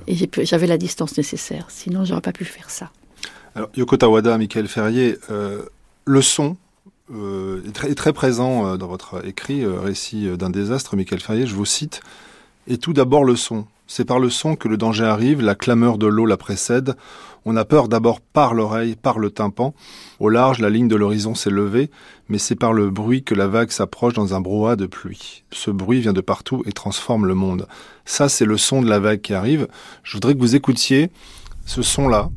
[0.07, 1.67] Et j'avais la distance nécessaire.
[1.69, 2.91] Sinon, j'aurais pas pu faire ça.
[3.55, 5.63] Alors, Yoko Tawada, Michael Ferrier, euh,
[6.07, 6.57] le son
[7.13, 10.97] euh, est, très, est, très, présent euh, dans votre écrit, Récit d'un désastre.
[10.97, 12.01] Michael Ferrier, je vous cite.
[12.67, 13.67] Et tout d'abord le son.
[13.95, 16.95] C'est par le son que le danger arrive, la clameur de l'eau la précède.
[17.45, 19.75] On a peur d'abord par l'oreille, par le tympan.
[20.19, 21.91] Au large, la ligne de l'horizon s'est levée,
[22.31, 25.45] mais c'est par le bruit que la vague s'approche dans un brouhaha de pluie.
[25.51, 27.69] Ce bruit vient de partout et transforme le monde.
[28.07, 29.69] Ça, c'est le son de la vague qui arrive.
[30.05, 31.11] Je voudrais que vous écoutiez
[31.67, 32.31] ce son-là,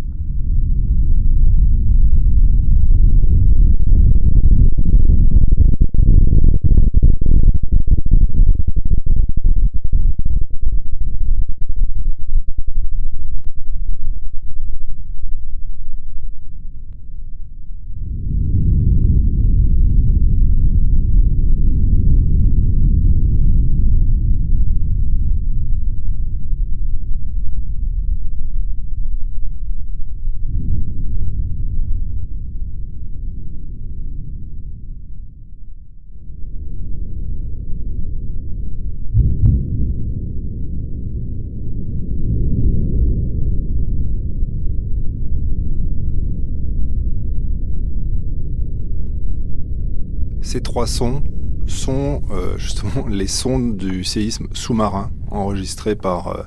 [50.56, 51.22] ces trois sons
[51.68, 56.44] sont euh, justement les sons du séisme sous-marin enregistrés par euh,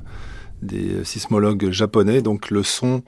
[0.63, 2.23] des sismologues japonais.
[2.23, 3.03] Donc le son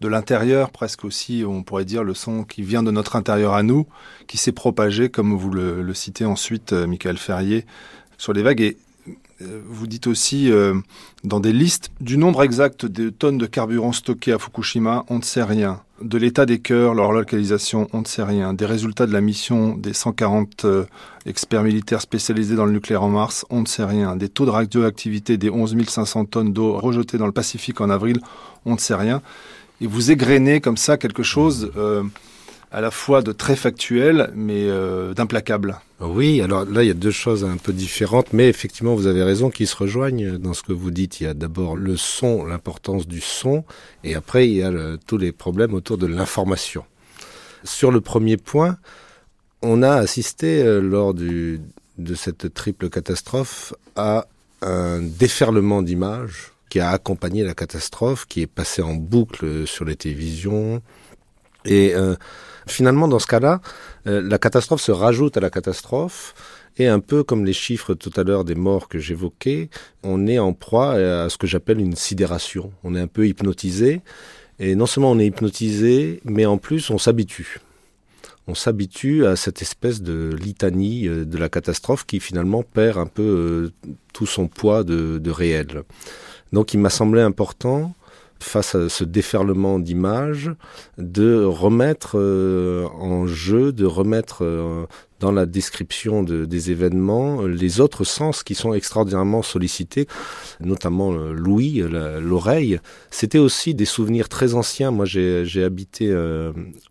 [0.00, 3.62] de l'intérieur, presque aussi, on pourrait dire le son qui vient de notre intérieur à
[3.62, 3.86] nous,
[4.26, 7.64] qui s'est propagé, comme vous le, citez ensuite, euh, Michael Ferrier,
[8.18, 8.60] sur les vagues.
[8.60, 8.76] Et
[9.40, 10.50] vous dites aussi
[11.24, 15.22] dans des listes du nombre exact de tonnes de carburant stockées à Fukushima, on ne
[15.22, 18.54] sait rien de l'état des cœurs, leur localisation, on ne sait rien.
[18.54, 20.84] Des résultats de la mission des 140 euh,
[21.26, 24.16] experts militaires spécialisés dans le nucléaire en Mars, on ne sait rien.
[24.16, 28.20] Des taux de radioactivité des 11 500 tonnes d'eau rejetées dans le Pacifique en avril,
[28.64, 29.20] on ne sait rien.
[29.80, 32.02] Et vous égrenez comme ça quelque chose euh,
[32.72, 35.80] à la fois de très factuel, mais euh, d'implacable.
[36.00, 39.22] Oui, alors là, il y a deux choses un peu différentes, mais effectivement, vous avez
[39.22, 41.20] raison, qui se rejoignent dans ce que vous dites.
[41.20, 43.64] Il y a d'abord le son, l'importance du son,
[44.04, 44.72] et après, il y a
[45.06, 46.84] tous les problèmes autour de l'information.
[47.64, 48.78] Sur le premier point,
[49.62, 51.58] on a assisté euh, lors de
[52.14, 54.26] cette triple catastrophe à
[54.62, 59.96] un déferlement d'images qui a accompagné la catastrophe, qui est passé en boucle sur les
[59.96, 60.80] télévisions,
[61.64, 62.14] et euh,
[62.70, 63.60] finalement, dans ce cas-là,
[64.06, 66.34] euh, la catastrophe se rajoute à la catastrophe.
[66.78, 69.68] Et un peu comme les chiffres tout à l'heure des morts que j'évoquais,
[70.02, 72.72] on est en proie à ce que j'appelle une sidération.
[72.84, 74.00] On est un peu hypnotisé.
[74.60, 77.60] Et non seulement on est hypnotisé, mais en plus on s'habitue.
[78.46, 83.06] On s'habitue à cette espèce de litanie euh, de la catastrophe qui finalement perd un
[83.06, 83.72] peu
[84.12, 85.82] tout son poids de réel.
[86.52, 87.94] Donc il m'a semblé important
[88.42, 90.50] face à ce déferlement d'images,
[90.98, 94.86] de remettre euh, en jeu, de remettre euh,
[95.20, 100.06] dans la description de, des événements les autres sens qui sont extraordinairement sollicités,
[100.60, 101.84] notamment euh, l'ouïe,
[102.20, 102.80] l'oreille.
[103.10, 104.90] C'était aussi des souvenirs très anciens.
[104.90, 106.14] Moi, j'ai habité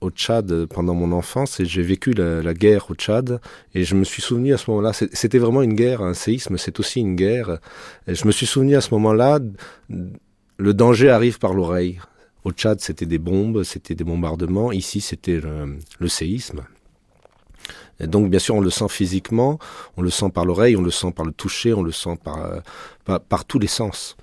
[0.01, 3.41] au Tchad pendant mon enfance et j'ai vécu la, la, guerre au Tchad
[3.73, 6.79] et je me suis souvenu à ce moment-là, c'était vraiment une guerre, un séisme, c'est
[6.79, 7.57] aussi une guerre.
[8.07, 9.39] Et je me suis souvenu à ce moment-là
[10.59, 11.99] le danger arrive par l'oreille.
[12.43, 14.71] Au Tchad, c'était des bombes, c'était des bombardements.
[14.71, 16.63] Ici, c'était le, séisme.
[17.99, 19.57] Donc, bien sûr, on le sent physiquement,
[19.97, 22.61] on le sent par l'oreille, on le sent par le toucher, on le sent par,
[23.19, 24.15] par, tous les sens.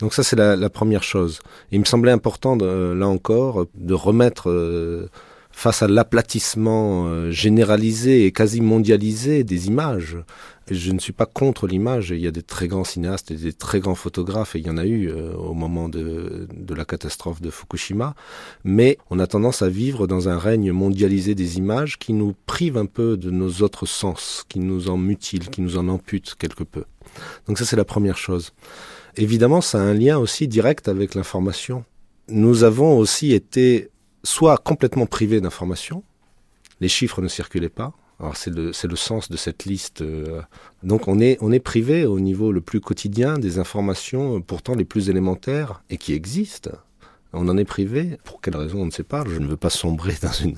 [0.00, 1.40] Donc ça, c'est la, première chose.
[1.70, 5.08] il me semblait important, là encore, de remettre euh,
[5.52, 10.16] face à l'aplatissement euh, généralisé et quasi mondialisé des images.
[10.70, 13.52] je ne suis pas contre l'image, il y a des très grands cinéastes et des
[13.52, 16.84] très grands photographes, et il y en a eu euh, au moment de, de, la
[16.84, 18.14] catastrophe de Fukushima,
[18.64, 22.76] mais on a tendance à vivre dans un règne mondialisé des images qui nous prive
[22.76, 26.64] un peu de nos autres sens, qui nous en mutile, qui nous en ampute quelque
[26.64, 26.84] peu.
[27.46, 28.52] Donc ça c'est la première chose.
[29.16, 31.84] Évidemment, ça a un lien aussi direct avec l'information.
[32.28, 33.90] Nous avons aussi été
[34.24, 36.04] soit complètement privé d'informations,
[36.80, 37.92] les chiffres ne circulaient pas.
[38.20, 40.02] Alors c'est le, sens de cette liste.
[40.02, 40.42] Euh.
[40.84, 44.84] Donc on est, on est privé au niveau le plus quotidien des informations pourtant les
[44.84, 46.70] plus élémentaires et qui existent.
[47.32, 48.18] On en est privé.
[48.24, 49.24] Pour quelle raison, on ne sait pas.
[49.26, 50.54] Je ne veux pas sombrer dans une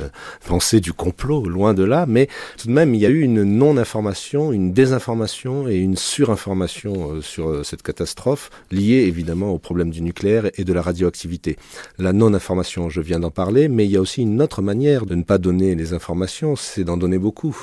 [0.46, 2.04] pensée du complot, loin de là.
[2.06, 7.12] Mais tout de même, il y a eu une non-information, une désinformation et une surinformation
[7.12, 11.56] euh, sur euh, cette catastrophe, liée évidemment au problème du nucléaire et de la radioactivité.
[11.98, 15.14] La non-information, je viens d'en parler, mais il y a aussi une autre manière de
[15.14, 17.56] ne pas donner les informations, c'est d'en donner beaucoup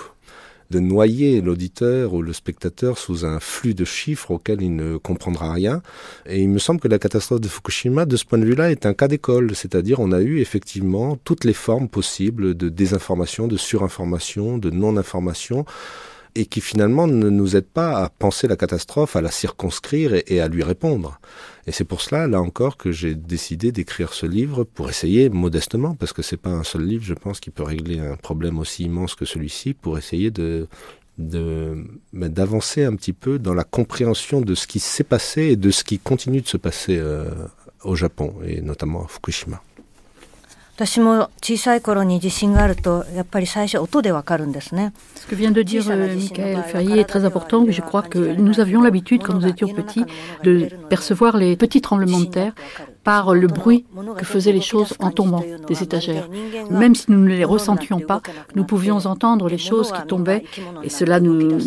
[0.72, 5.54] de noyer l'auditeur ou le spectateur sous un flux de chiffres auquel il ne comprendra
[5.54, 5.84] rien.
[6.26, 8.86] Et il me semble que la catastrophe de Fukushima, de ce point de vue-là, est
[8.86, 9.54] un cas d'école.
[9.54, 15.66] C'est-à-dire, on a eu effectivement toutes les formes possibles de désinformation, de surinformation, de non-information
[16.36, 20.42] et qui finalement ne nous aide pas à penser la catastrophe, à la circonscrire et,
[20.42, 21.20] à lui répondre.
[21.68, 25.96] Et c'est pour cela, là encore, que j'ai décidé d'écrire ce livre pour essayer modestement,
[25.96, 28.84] parce que c'est pas un seul livre, je pense, qui peut régler un problème aussi
[28.84, 30.68] immense que celui-ci, pour essayer de
[31.18, 35.70] ben, d'avancer un petit peu dans la compréhension de ce qui s'est passé et de
[35.70, 37.30] ce qui continue de se passer euh,
[37.84, 39.62] au Japon et notamment à Fukushima.
[40.81, 44.93] 私も小さい頃に地震があるとやっぱり最初音でわかるんですね。
[45.15, 47.65] Ce que vient de dire euh, Michael Ferrier est très important.
[47.71, 50.05] Je crois que nous avions l'habitude, quand nous étions petits,
[50.43, 52.53] de percevoir les petits tremblements de terre
[53.04, 53.86] par le bruit
[54.18, 56.30] que faisaient les choses en tombant des étagères.
[56.70, 58.22] Même si nous ne les ressentions pas,
[58.56, 60.44] nous pouvions entendre les choses qui tombaient
[60.84, 61.58] et cela nous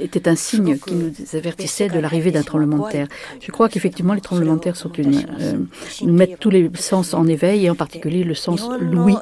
[0.00, 3.08] était un signe qui nous avertissait de l'arrivée d'un tremblement de terre.
[3.40, 5.54] Je crois qu'effectivement les tremblements de terre sont une, euh,
[6.02, 9.16] nous mettent tous les sens en éveil et en particulier le sens l'ouïe,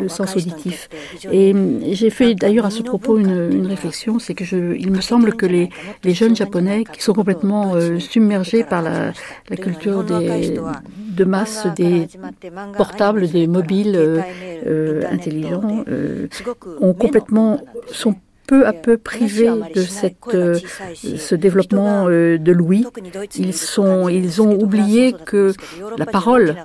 [0.00, 0.88] le sens auditif.
[1.30, 1.54] Et
[1.92, 5.44] j'ai fait d'ailleurs à ce propos une, réflexion, c'est que je, il me semble que
[5.44, 5.68] les,
[6.04, 9.12] les jeunes japonais qui sont complètement euh, submergés par la,
[9.50, 12.08] la culture des de masse des
[12.76, 16.28] portables, des mobiles euh, intelligents, euh,
[16.80, 17.60] ont complètement
[17.92, 18.14] sont
[18.48, 20.58] peu à peu privés de cette, euh,
[20.94, 22.86] ce développement euh, de l'ouïe.
[23.36, 25.52] Ils, sont, ils ont oublié que
[25.98, 26.56] la parole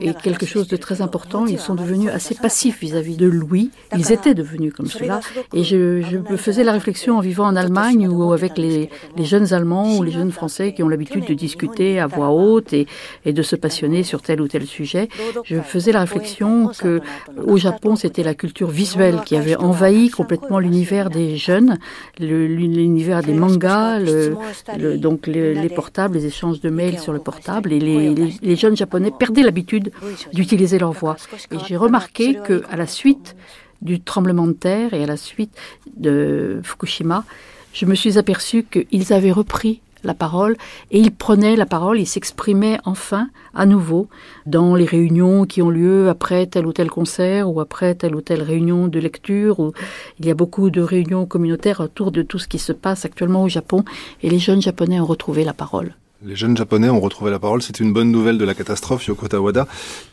[0.00, 1.46] est quelque chose de très important.
[1.46, 3.70] Ils sont devenus assez passifs vis-à-vis de l'ouïe.
[3.96, 5.20] Ils étaient devenus comme cela.
[5.54, 9.24] Et je, je me faisais la réflexion en vivant en Allemagne ou avec les, les
[9.24, 12.86] jeunes Allemands ou les jeunes Français qui ont l'habitude de discuter à voix haute et,
[13.24, 15.08] et de se passionner sur tel ou tel sujet.
[15.44, 17.00] Je faisais la réflexion que
[17.46, 21.78] au Japon, c'était la culture visuelle qui avait envahi complètement l'univers des jeunes,
[22.18, 27.80] l'univers des mangas, le, donc les, portables, les échanges de mails sur le portable, et
[27.80, 29.92] les, jeunes japonais perdaient l'habitude
[30.32, 31.16] d'utiliser leur voix.
[31.50, 33.36] Et j'ai remarqué que à la suite
[33.82, 35.56] du tremblement de terre et à la suite
[35.96, 37.24] de Fukushima,
[37.72, 40.56] je me suis aperçu qu'ils avaient repris la parole
[40.90, 44.08] et il prenait la parole, il s'exprimait enfin à nouveau
[44.46, 48.20] dans les réunions qui ont lieu après tel ou tel concert ou après telle ou
[48.20, 49.60] telle réunion de lecture.
[49.60, 49.72] Où
[50.18, 53.42] il y a beaucoup de réunions communautaires autour de tout ce qui se passe actuellement
[53.42, 53.84] au Japon
[54.22, 55.94] et les jeunes japonais ont retrouvé la parole.
[56.22, 57.62] Les jeunes japonais ont retrouvé la parole.
[57.62, 59.66] C'est une bonne nouvelle de la catastrophe, Yoko Tawada.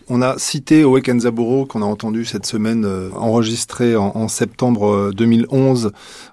[0.10, 5.88] On a cité Oe Kenzaburo, qu'on a entendu cette semaine, euh, enregistré en, septembre 2011
[5.88, 5.90] euh,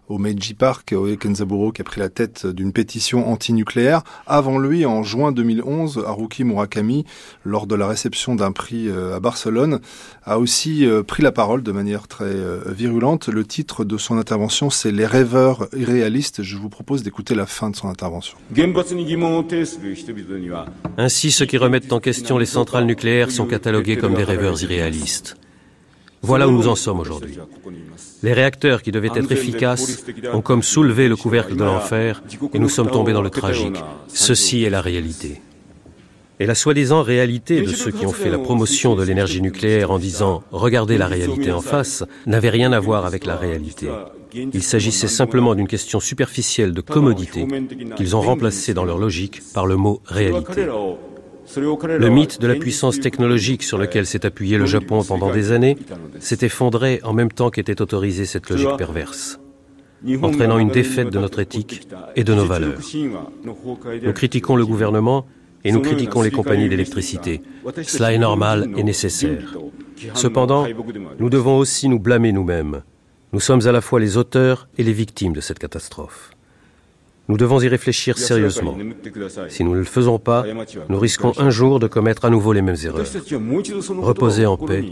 [0.09, 4.03] au Meiji Park, au Kenzaburo, qui a pris la tête d'une pétition anti-nucléaire.
[4.27, 7.05] Avant lui, en juin 2011, Haruki Murakami,
[7.45, 9.81] lors de la réception d'un prix euh, à Barcelone,
[10.25, 13.29] a aussi euh, pris la parole de manière très euh, virulente.
[13.29, 16.43] Le titre de son intervention, c'est Les rêveurs irréalistes.
[16.43, 18.37] Je vous propose d'écouter la fin de son intervention.
[20.99, 25.37] Ainsi, ceux qui remettent en question les centrales nucléaires sont catalogués comme des rêveurs irréalistes.
[26.21, 27.39] Voilà où nous en sommes aujourd'hui.
[28.23, 30.05] Les réacteurs qui devaient être efficaces
[30.35, 33.79] ont comme soulevé le couvercle de l'enfer et nous sommes tombés dans le tragique.
[34.09, 35.41] Ceci est la réalité.
[36.41, 39.99] Et la soi-disant réalité de ceux qui ont fait la promotion de l'énergie nucléaire en
[39.99, 43.89] disant⁇ Regardez la réalité en face⁇ n'avait rien à voir avec la réalité.
[44.35, 47.47] Il s'agissait simplement d'une question superficielle de commodité
[47.97, 50.67] qu'ils ont remplacée dans leur logique par le mot réalité.
[51.57, 55.77] Le mythe de la puissance technologique sur lequel s'est appuyé le Japon pendant des années
[56.19, 59.39] s'est effondré en même temps qu'était autorisée cette logique perverse,
[60.23, 61.87] entraînant une défaite de notre éthique
[62.17, 62.81] et de nos valeurs.
[63.45, 65.27] Nous critiquons le gouvernement
[65.65, 67.43] et nous critiquons les compagnies d'électricité.
[67.83, 69.57] Cela est normal et nécessaire.
[70.15, 70.67] Cependant,
[71.19, 72.83] nous devons aussi nous blâmer nous-mêmes.
[73.33, 76.34] Nous sommes à la fois les auteurs et les victimes de cette catastrophe.
[77.29, 78.77] Nous devons y réfléchir sérieusement.
[79.49, 80.45] Si nous ne le faisons pas,
[80.89, 83.07] nous risquons un jour de commettre à nouveau les mêmes erreurs.
[84.01, 84.85] Reposez en paix,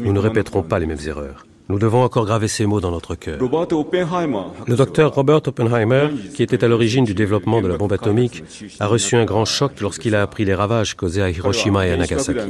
[0.00, 1.46] nous ne répéterons pas les mêmes erreurs.
[1.68, 3.38] Nous devons encore graver ces mots dans notre cœur.
[3.40, 8.42] Le docteur Robert Oppenheimer, qui était à l'origine du développement de la bombe atomique,
[8.80, 11.96] a reçu un grand choc lorsqu'il a appris les ravages causés à Hiroshima et à
[11.96, 12.40] Nagasaki.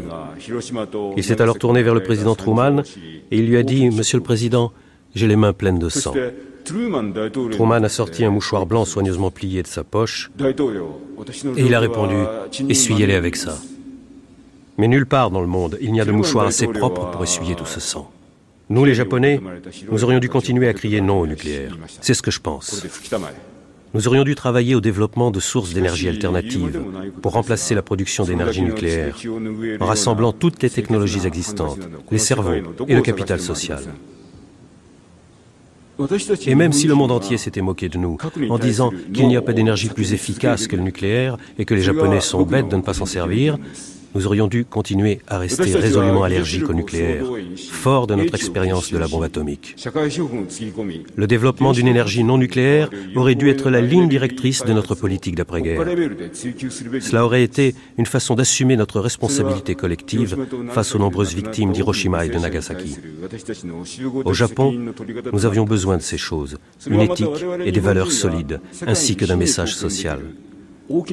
[1.18, 2.82] Il s'est alors tourné vers le président Truman
[3.30, 4.72] et il lui a dit, Monsieur le Président,
[5.14, 6.14] j'ai les mains pleines de sang.
[7.52, 10.30] Truman a sorti un mouchoir blanc soigneusement plié de sa poche
[11.56, 12.16] et il a répondu
[12.68, 13.58] Essuyez-les avec ça.
[14.78, 17.54] Mais nulle part dans le monde, il n'y a de mouchoir assez propre pour essuyer
[17.54, 18.10] tout ce sang.
[18.70, 19.40] Nous, les Japonais,
[19.90, 21.76] nous aurions dû continuer à crier non au nucléaire.
[22.00, 22.86] C'est ce que je pense.
[23.92, 26.80] Nous aurions dû travailler au développement de sources d'énergie alternatives
[27.20, 29.16] pour remplacer la production d'énergie nucléaire,
[29.80, 31.80] en rassemblant toutes les technologies existantes,
[32.12, 33.82] les cerveaux et le capital social.
[36.46, 38.16] Et même si le monde entier s'était moqué de nous
[38.48, 41.82] en disant qu'il n'y a pas d'énergie plus efficace que le nucléaire et que les
[41.82, 43.58] Japonais sont bêtes de ne pas s'en servir,
[44.14, 47.24] nous aurions dû continuer à rester résolument allergiques au nucléaire,
[47.70, 49.76] fort de notre expérience de la bombe atomique.
[51.16, 55.36] Le développement d'une énergie non nucléaire aurait dû être la ligne directrice de notre politique
[55.36, 55.84] d'après-guerre.
[57.00, 60.36] Cela aurait été une façon d'assumer notre responsabilité collective
[60.70, 62.96] face aux nombreuses victimes d'Hiroshima et de Nagasaki.
[64.24, 64.74] Au Japon,
[65.32, 66.58] nous avions besoin de ces choses,
[66.88, 67.26] une éthique
[67.64, 70.20] et des valeurs solides, ainsi que d'un message social.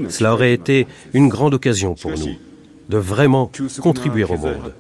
[0.10, 2.36] Cela aurait été une grande occasion pour nous
[2.90, 4.74] de vraiment contribuer au monde.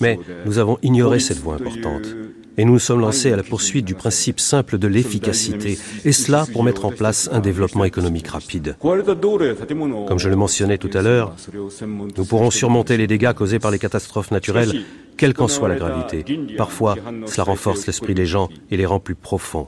[0.00, 2.06] Mais nous avons ignoré cette voie importante.
[2.56, 6.46] Et nous nous sommes lancés à la poursuite du principe simple de l'efficacité, et cela
[6.52, 8.76] pour mettre en place un développement économique rapide.
[8.80, 11.34] Comme je le mentionnais tout à l'heure,
[12.16, 14.84] nous pourrons surmonter les dégâts causés par les catastrophes naturelles,
[15.16, 16.24] quelle qu'en soit la gravité.
[16.56, 16.96] Parfois,
[17.26, 19.66] cela renforce l'esprit des gens et les rend plus profonds.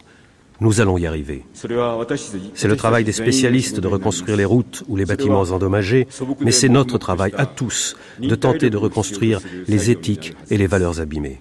[0.61, 1.45] Nous allons y arriver.
[1.55, 6.09] C'est le travail des spécialistes de reconstruire les routes ou les bâtiments endommagés,
[6.41, 11.01] mais c'est notre travail à tous de tenter de reconstruire les éthiques et les valeurs
[11.01, 11.41] abîmées.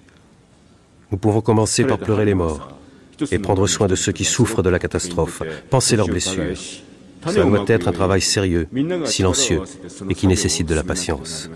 [1.12, 2.68] Nous pouvons commencer par pleurer les morts
[3.30, 6.56] et prendre soin de ceux qui souffrent de la catastrophe, penser leurs blessures.
[7.24, 8.68] Ça doit être un travail sérieux,
[9.04, 9.62] silencieux
[10.08, 11.48] et qui nécessite de la patience.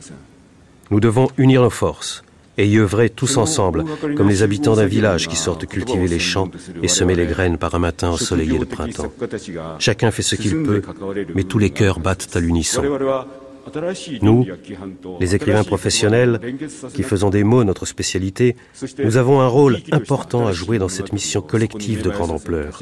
[0.90, 2.24] Nous devons unir nos forces,
[2.60, 3.84] et y œuvrer tous ensemble,
[4.16, 6.50] comme les habitants d'un village qui sortent cultiver les champs
[6.82, 9.10] et semer les graines par un matin ensoleillé de printemps.
[9.78, 10.82] Chacun fait ce qu'il peut,
[11.34, 12.82] mais tous les cœurs battent à l'unisson.
[14.22, 14.46] Nous,
[15.20, 16.40] les écrivains professionnels,
[16.94, 18.56] qui faisons des mots notre spécialité,
[19.04, 22.80] nous avons un rôle important à jouer dans cette mission collective de grande ampleur.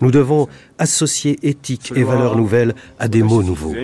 [0.00, 0.48] Nous devons
[0.78, 3.74] associer éthique et valeurs nouvelles à des mots nouveaux.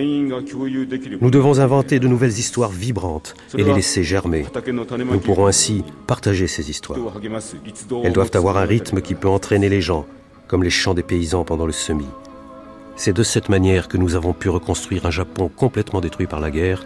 [1.21, 4.45] Nous devons inventer de nouvelles histoires vibrantes et les laisser germer.
[4.67, 6.99] Nous pourrons ainsi partager ces histoires.
[8.03, 10.05] Elles doivent avoir un rythme qui peut entraîner les gens,
[10.47, 12.07] comme les chants des paysans pendant le semis.
[13.03, 16.51] C'est de cette manière que nous avons pu reconstruire un Japon complètement détruit par la
[16.51, 16.85] guerre.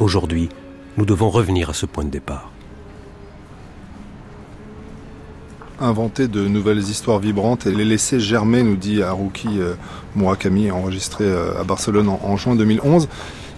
[0.00, 0.50] Aujourd'hui,
[0.98, 2.50] nous devons revenir à ce point de départ.
[5.80, 9.76] Inventer de nouvelles histoires vibrantes et les laisser germer, nous dit Haruki euh,
[10.14, 13.08] Murakami, enregistré euh, à Barcelone en, juin 2011.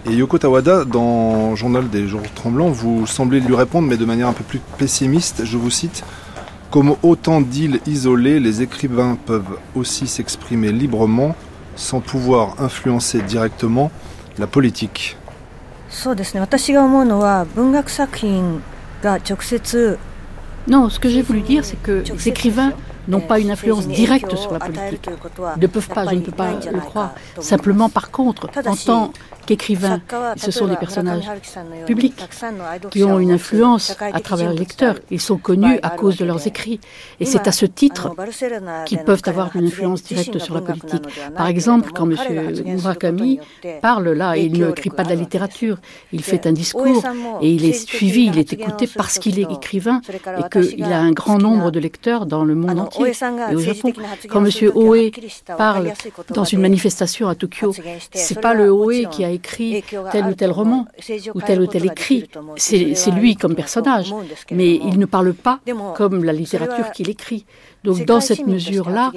[0.09, 4.29] Et Yoko Tawada, dans Journal des jours tremblants, vous semblez lui répondre, mais de manière
[4.29, 5.43] un peu plus pessimiste.
[5.43, 6.05] Je vous cite
[6.71, 11.35] Comme autant d'îles isolées, les écrivains peuvent aussi s'exprimer librement
[11.79, 13.89] sans pouvoir influencer directement
[14.37, 15.17] la politique.
[20.67, 22.73] Non, ce que j'ai voulu dire, c'est que les écrivains
[23.07, 25.09] n'ont pas une influence directe sur la politique,
[25.57, 27.13] ne peuvent pas, je ne peux pas le croire.
[27.39, 29.11] Simplement, par contre, en tant
[29.45, 30.01] qu'écrivains,
[30.37, 31.25] ce sont des personnages
[31.85, 32.21] publics
[32.91, 34.99] qui ont une influence à travers les lecteurs.
[35.09, 36.79] Ils sont connus à cause de leurs écrits.
[37.19, 38.15] Et c'est à ce titre
[38.85, 41.03] qu'ils peuvent avoir une influence directe sur la politique.
[41.35, 42.17] Par exemple, quand M.
[42.65, 43.39] Murakami
[43.81, 45.77] parle là, il ne écrit pas de la littérature,
[46.11, 47.03] il fait un discours
[47.41, 50.01] et il est suivi, il est écouté parce qu'il est écrivain
[50.37, 53.93] et qu'il a un grand nombre de lecteurs dans le monde entier et au Japon.
[54.29, 54.51] Quand M.
[54.75, 55.11] Oe
[55.57, 55.93] parle
[56.29, 57.73] dans une manifestation à Tokyo,
[58.13, 60.85] c'est pas le Oe qui a écrit tel ou tel roman
[61.33, 64.13] ou tel ou tel écrit, c'est lui comme personnage,
[64.51, 65.59] mais il ne parle pas
[65.95, 67.45] comme la littérature qu'il écrit.
[67.83, 69.11] Donc dans cette mesure-là,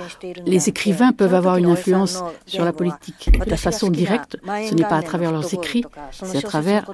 [0.46, 4.36] les écrivains peuvent avoir une influence sur la politique de façon directe.
[4.68, 6.90] Ce n'est pas à travers leurs écrits, c'est à travers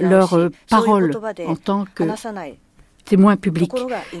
[0.00, 1.12] leurs paroles
[1.46, 2.04] en tant que
[3.04, 3.72] témoins publics.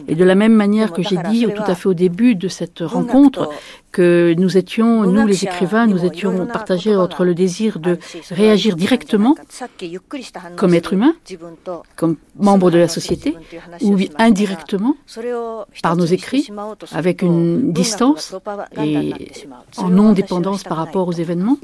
[0.08, 2.80] Et de la même manière que j'ai dit tout à fait au début de cette
[2.80, 3.50] rencontre
[3.92, 7.98] que nous étions, nous les écrivains, nous étions partagés entre le désir de
[8.30, 9.36] réagir directement
[10.56, 11.14] comme être humain,
[11.96, 13.36] comme membre de la société,
[13.82, 14.96] ou indirectement
[15.82, 16.50] par nos écrits,
[16.92, 18.34] avec une distance
[18.82, 19.12] et
[19.76, 21.58] en non-dépendance par rapport aux événements.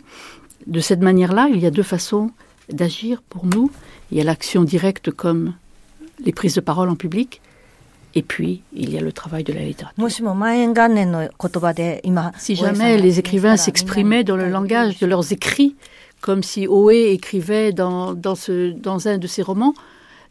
[0.66, 2.30] De cette manière-là, il y a deux façons
[2.68, 3.70] d'agir pour nous.
[4.10, 5.54] Il y a l'action directe comme
[6.24, 7.40] les prises de parole en public.
[8.14, 9.94] Et puis, il y a le travail de la littérature.
[12.38, 15.76] Si jamais les écrivains s'exprimaient dans le langage de leurs écrits,
[16.20, 19.74] comme si Oe écrivait dans, dans, ce, dans un de ses romans,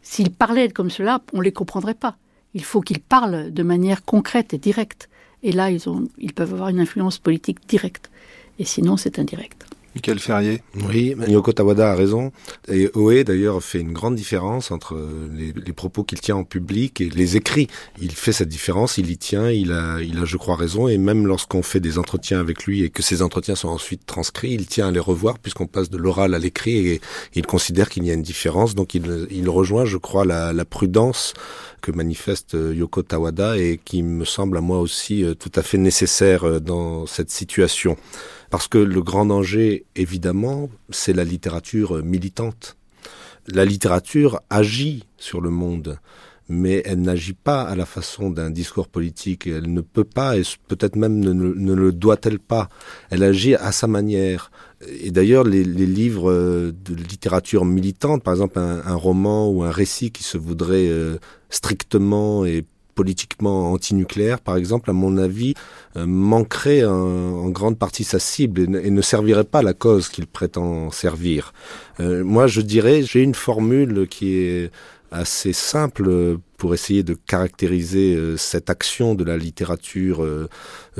[0.02, 2.16] s'ils parlaient comme cela, on ne les comprendrait pas.
[2.54, 5.08] Il faut qu'ils parlent de manière concrète et directe.
[5.42, 8.10] Et là, ils, ont, ils peuvent avoir une influence politique directe.
[8.58, 9.64] Et sinon, c'est indirect.
[9.94, 10.62] Michael Ferrier.
[10.88, 12.32] Oui, Yoko Tawada a raison.
[12.68, 14.96] Et Oe, d'ailleurs, fait une grande différence entre
[15.32, 17.68] les, propos qu'il tient en public et les écrits.
[18.00, 20.86] Il fait cette différence, il y tient, il a, il a, je crois, raison.
[20.88, 24.52] Et même lorsqu'on fait des entretiens avec lui et que ces entretiens sont ensuite transcrits,
[24.52, 27.00] il tient à les revoir puisqu'on passe de l'oral à l'écrit et
[27.34, 28.74] il considère qu'il y a une différence.
[28.74, 31.34] Donc il, il rejoint, je crois, la, la prudence
[31.80, 35.78] que manifeste Yoko Tawada et qui me semble à moi aussi euh, tout à fait
[35.78, 37.96] nécessaire euh, dans cette situation.
[38.50, 42.76] Parce que le grand danger, évidemment, c'est la littérature militante.
[43.46, 45.98] La littérature agit sur le monde,
[46.48, 49.46] mais elle n'agit pas à la façon d'un discours politique.
[49.46, 52.68] Elle ne peut pas, et peut-être même ne, le doit-elle pas.
[53.10, 54.50] Elle agit à sa manière.
[55.00, 60.24] Et d'ailleurs, les, livres de littérature militante, par exemple un, roman ou un récit qui
[60.24, 61.18] se voudrait euh,
[61.50, 62.64] strictement et
[63.00, 65.54] politiquement antinucléaire, par exemple, à mon avis,
[65.96, 70.90] euh, manquerait en grande partie sa cible et, ne servirait pas la cause qu'il prétend
[70.90, 71.54] servir.
[71.98, 74.70] Euh, moi, je dirais, j'ai une formule qui est
[75.10, 80.46] assez simple pour essayer de caractériser euh, cette action de la littérature euh,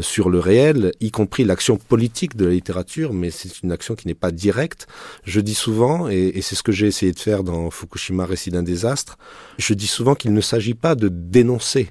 [0.00, 4.08] sur le réel, y compris l'action politique de la littérature, mais c'est une action qui
[4.08, 4.88] n'est pas directe.
[5.22, 8.50] Je dis souvent, et, et c'est ce que j'ai essayé de faire dans Fukushima, récit
[8.50, 9.18] d'un désastre,
[9.58, 11.90] je dis souvent qu'il ne s'agit pas de dénoncer,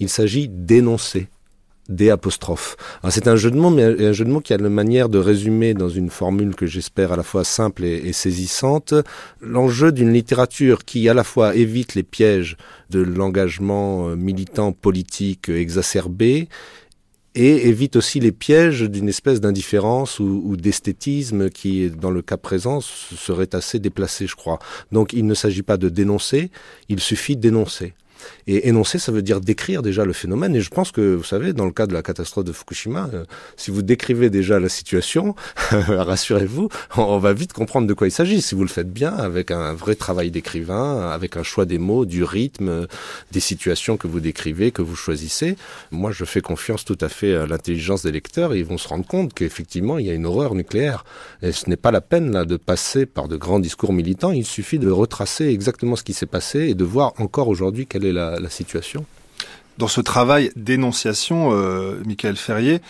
[0.00, 1.28] il s'agit d'énoncer
[1.88, 2.76] des apostrophes.
[3.08, 5.18] C'est un jeu de mots, mais un jeu de mots qui a la manière de
[5.18, 8.94] résumer dans une formule que j'espère à la fois simple et, saisissante
[9.40, 12.56] l'enjeu d'une littérature qui à la fois évite les pièges
[12.90, 16.48] de l'engagement euh, militant politique exacerbé
[17.34, 22.36] et évite aussi les pièges d'une espèce d'indifférence ou, ou d'esthétisme qui, dans le cas
[22.36, 24.58] présent, serait assez déplacé, je crois.
[24.90, 26.50] Donc il ne s'agit pas de dénoncer,
[26.88, 27.94] il suffit d'énoncer.
[28.46, 30.54] Et énoncer, ça veut dire décrire déjà le phénomène.
[30.54, 33.24] Et je pense que, vous savez, dans le cas de la catastrophe de Fukushima, euh,
[33.56, 35.34] si vous décrivez déjà la situation,
[35.70, 38.42] rassurez-vous, on, va vite comprendre de quoi il s'agit.
[38.42, 42.04] Si vous le faites bien, avec un vrai travail d'écrivain, avec un choix des mots,
[42.06, 42.86] du rythme,
[43.32, 45.56] des situations que vous décrivez, que vous choisissez,
[45.90, 48.88] moi je fais confiance tout à fait à l'intelligence des lecteurs et ils vont se
[48.88, 51.04] rendre compte qu'effectivement il y a une horreur nucléaire.
[51.42, 54.44] Et ce n'est pas la peine là de passer par de grands discours militants, il
[54.44, 58.07] suffit de retracer exactement ce qui s'est passé et de voir encore aujourd'hui quelle est
[58.12, 59.04] la, situation?
[59.78, 62.80] Dans ce travail d'énonciation, euh, Michael Ferrier,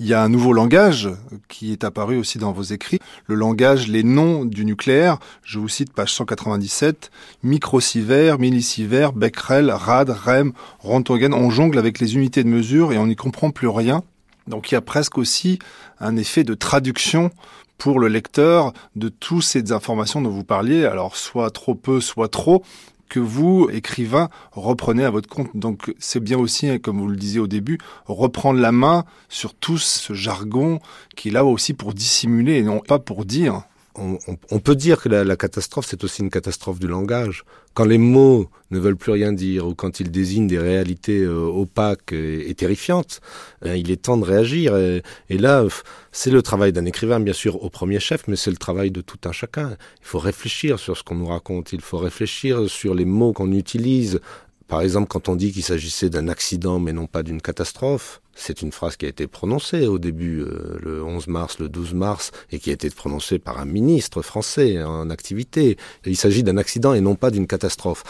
[0.00, 1.08] il y a un nouveau langage
[1.48, 5.18] qui est apparu aussi dans vos écrits, le langage les noms du nucléaire.
[5.42, 7.10] Je vous cite page 197,
[7.42, 11.34] microsievert, millisievert, becquerel, rad, rem, rontgen.
[11.34, 14.02] On jongle avec les unités de mesure et on n'y comprend plus rien.
[14.46, 15.58] Donc il y a presque aussi
[16.00, 17.30] un effet de traduction
[17.76, 22.28] pour le lecteur de toutes ces informations dont vous parliez, alors soit trop peu, soit
[22.28, 22.64] trop,
[23.08, 25.50] que vous, écrivain, reprenez à votre compte.
[25.54, 29.54] Donc c'est bien aussi, hein, comme vous le disiez au début, reprendre la main sur
[29.54, 30.80] tout ce jargon
[31.16, 33.62] qui est là aussi pour dissimuler et non pas pour dire.
[33.98, 37.44] On, peut dire que la, catastrophe, c'est aussi une catastrophe du langage.
[37.74, 41.44] Quand les mots ne veulent plus rien dire ou quand ils désignent des réalités euh,
[41.46, 43.20] opaques et, terrifiantes,
[43.64, 44.76] euh, il est temps de réagir.
[44.76, 45.02] Et,
[45.38, 45.64] là,
[46.12, 49.00] c'est le travail d'un écrivain, bien sûr, au premier chef, mais c'est le travail de
[49.00, 49.76] tout un chacun.
[50.00, 53.52] Il faut réfléchir sur ce qu'on nous raconte, il faut réfléchir sur les mots qu'on
[53.52, 54.20] utilise.
[54.68, 58.60] Par exemple, quand on dit qu'il s'agissait d'un accident mais non pas d'une catastrophe, c'est
[58.60, 62.30] une phrase qui a été prononcée au début, euh, le 11 mars, le 12 mars,
[62.52, 65.78] et qui a été prononcée par un ministre français en activité.
[66.04, 68.04] il s'agit d'un accident et non pas d'une catastrophe.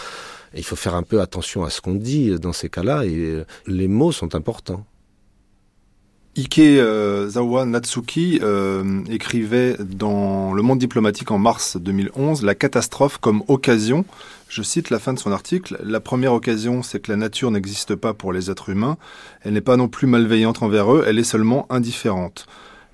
[0.53, 3.45] il faut faire un peu attention à ce qu'on dit dans ces cas-là, et euh,
[3.69, 4.85] les mots sont importants.
[6.37, 8.41] Ike euh, Zawa Natsuki
[9.11, 14.05] écrivait dans Le Monde diplomatique en mars 2011 La catastrophe comme occasion
[14.49, 15.79] je cite la fin de son article.
[15.85, 18.97] La première occasion, c'est que la nature n'existe pas pour les êtres humains.
[19.43, 22.47] Elle n'est pas non plus malveillante envers eux, elle est seulement indifférente.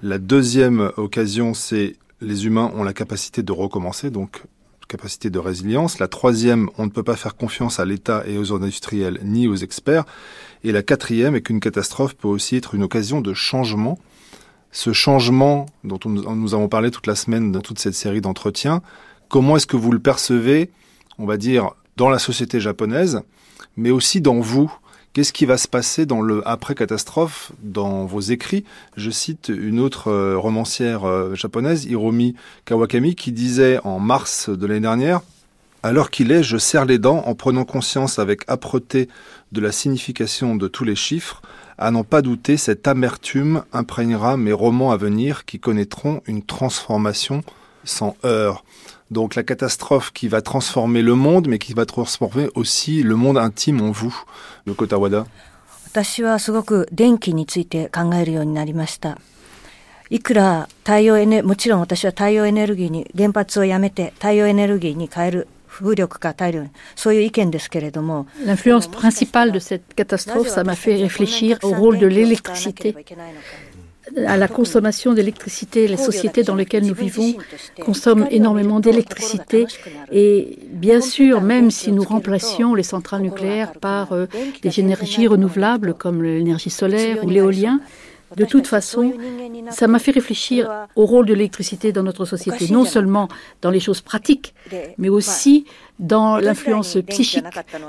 [0.02, 4.42] La deuxième occasion, c'est les humains ont la capacité de recommencer, donc
[4.86, 5.98] capacité de résilience.
[5.98, 9.56] La troisième, on ne peut pas faire confiance à l'État et aux industriels ni aux
[9.56, 10.04] experts.
[10.62, 13.98] Et la quatrième est qu'une catastrophe peut aussi être une occasion de changement.
[14.72, 18.82] Ce changement dont nous avons parlé toute la semaine dans toute cette série d'entretiens,
[19.28, 20.70] comment est-ce que vous le percevez
[21.18, 23.22] on va dire, dans la société japonaise,
[23.76, 24.72] mais aussi dans vous.
[25.12, 28.64] Qu'est-ce qui va se passer dans le après-catastrophe, dans vos écrits?
[28.96, 32.34] Je cite une autre euh, romancière euh, japonaise, Hiromi
[32.64, 35.20] Kawakami, qui disait en mars de l'année dernière
[35.92, 39.08] l'heure qu'il est, je serre les dents en prenant conscience avec âpreté
[39.52, 41.42] de la signification de tous les chiffres.
[41.76, 47.42] À n'en pas douter, cette amertume imprégnera mes romans à venir qui connaîtront une transformation
[47.84, 48.64] sans heurts.
[49.13, 53.37] Donc la catastrophe qui va transformer le monde, mais qui va transformer aussi le monde
[53.37, 54.15] intime en vous,
[54.65, 55.25] le Kotawada.
[55.91, 59.17] 私はすごく電気について考えるようになりました。
[60.11, 66.65] いくら太陽エネもちろん私は太陽エネルギーに原発をやめて太陽エネルギーに変える風力か太陽
[66.95, 72.95] そういう意見ですけれども L'influence principale de cette catastrophe, ça m'a fait réfléchir au rôle de l'électricité
[74.26, 75.88] à la consommation d'électricité.
[75.88, 77.34] Les sociétés dans lesquelles nous vivons
[77.80, 79.66] consomment énormément d'électricité
[80.12, 84.26] et bien sûr, même si nous remplacions les centrales nucléaires par euh,
[84.62, 87.80] des énergies renouvelables comme l'énergie solaire ou l'éolien,
[88.36, 89.12] de toute façon,
[89.70, 93.28] ça m'a fait réfléchir au rôle de l'électricité dans notre société, non seulement
[93.62, 94.54] dans les choses pratiques,
[94.98, 95.66] mais aussi
[95.98, 97.44] dans l'influence psychique.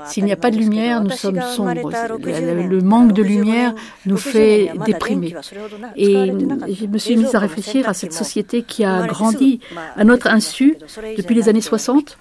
[0.06, 1.90] S'il n'y a pas de lumière, nous sommes sombres.
[1.90, 3.74] Le manque de lumière
[4.06, 5.34] nous fait déprimer.
[5.96, 6.32] Et
[6.68, 9.60] je me suis mise à réfléchir à cette société qui a grandi
[9.96, 10.76] à notre insu
[11.16, 12.18] depuis les années 60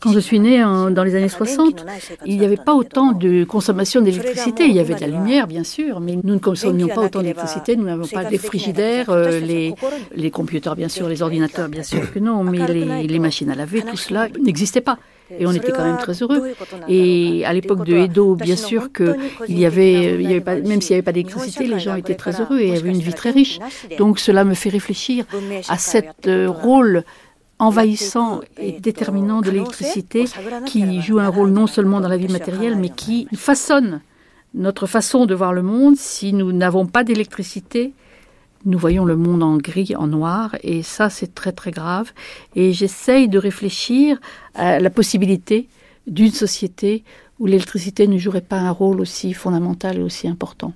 [0.00, 1.84] quand je suis née dans les années 60,
[2.26, 4.66] il n'y avait pas autant de consommation d'électricité.
[4.66, 7.76] Il y avait de la lumière, bien sûr, mais nous ne consommions pas autant d'électricité.
[7.76, 9.74] Nous n'avons pas des frigidaires, euh, les,
[10.14, 13.54] les computers, bien sûr, les ordinateurs, bien sûr que non, mais les, les machines à
[13.54, 14.98] laver, tout cela n'existait pas.
[15.30, 16.52] Et on était quand même très heureux.
[16.88, 19.16] Et à l'époque de Edo, bien sûr que
[19.48, 22.14] il y avait, il avait pas, même s'il n'y avait pas d'électricité, les gens étaient
[22.14, 23.58] très heureux et avaient une vie très riche.
[23.98, 25.24] Donc cela me fait réfléchir
[25.68, 27.04] à cet euh, rôle
[27.58, 30.24] envahissant et déterminant de l'électricité
[30.66, 34.00] qui joue un rôle non seulement dans la vie matérielle, mais qui façonne
[34.54, 35.96] notre façon de voir le monde.
[35.96, 37.92] Si nous n'avons pas d'électricité,
[38.64, 42.12] nous voyons le monde en gris, en noir, et ça c'est très très grave.
[42.56, 44.18] Et j'essaye de réfléchir
[44.54, 45.68] à la possibilité
[46.06, 47.04] d'une société
[47.38, 50.72] où l'électricité ne jouerait pas un rôle aussi fondamental et aussi important.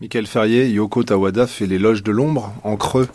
[0.00, 3.08] Michael Ferrier, Yoko Tawada fait l'éloge de l'ombre en creux.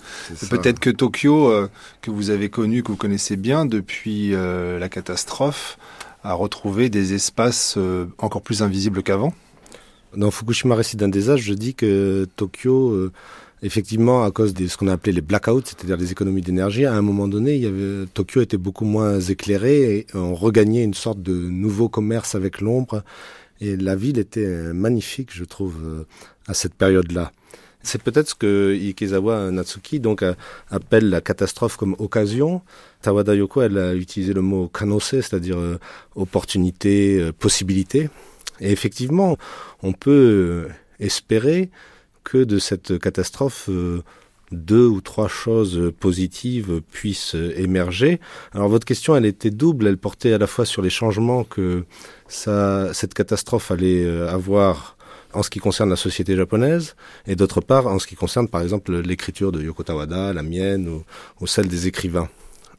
[0.49, 1.69] Peut-être que Tokyo, euh,
[2.01, 5.77] que vous avez connu, que vous connaissez bien depuis euh, la catastrophe,
[6.25, 9.33] a retrouvé des espaces euh, encore plus invisibles qu'avant.
[10.13, 13.09] Dans Fukushima Récit d'un désastre, je dis que Tokyo,
[13.63, 16.93] effectivement, à cause de ce qu'on a appelé les blackouts, c'est-à-dire les économies d'énergie, à
[16.93, 20.93] un moment donné, il y avait, Tokyo était beaucoup moins éclairé et on regagnait une
[20.93, 23.03] sorte de nouveau commerce avec l'ombre.
[23.63, 26.05] Et la ville était magnifique, je trouve,
[26.47, 27.31] à cette période-là.
[27.81, 30.23] C'est peut-être ce que Ikezawa Natsuki donc
[30.69, 32.61] appelle la catastrophe comme occasion.
[33.01, 35.77] Tawada Yoko, elle a utilisé le mot kanose, c'est-à-dire euh,
[36.15, 38.09] opportunité, euh, possibilité.
[38.61, 39.37] Et effectivement,
[39.81, 41.69] on peut euh, espérer
[42.23, 43.69] que de cette catastrophe,
[44.53, 48.19] deux ou trois choses positives puissent émerger.
[48.53, 49.87] Alors votre question, elle était double.
[49.87, 51.85] Elle portait à la fois sur les changements que
[52.27, 54.97] ça, cette catastrophe allait avoir
[55.33, 56.95] en ce qui concerne la société japonaise,
[57.27, 61.03] et d'autre part en ce qui concerne par exemple l'écriture de Yoko Tawada, la mienne
[61.39, 62.29] ou, celle des écrivains.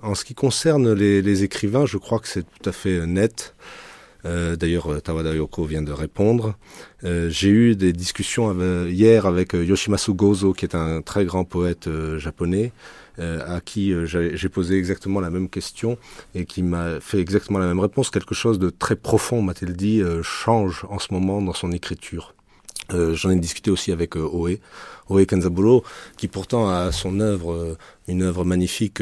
[0.02, 3.54] En ce qui concerne les, écrivains, je crois que c'est tout à fait net.
[4.26, 6.54] Euh, d'ailleurs, Tawada Yoko vient de répondre.
[7.04, 8.52] Euh, j'ai eu des discussions
[8.86, 12.72] hier avec Yoshimasu Gozo, qui est un très grand poète euh, japonais,
[13.16, 15.98] à qui j'ai posé exactement la même question
[16.34, 18.10] et qui m'a fait exactement la même réponse.
[18.10, 22.34] Quelque chose de très profond, m'a-t-il dit, change en ce moment dans son écriture.
[22.90, 24.58] J'en ai discuté aussi avec Oe,
[25.10, 25.84] Oe Kenzaburo,
[26.16, 29.00] qui pourtant a son œuvre, une œuvre magnifique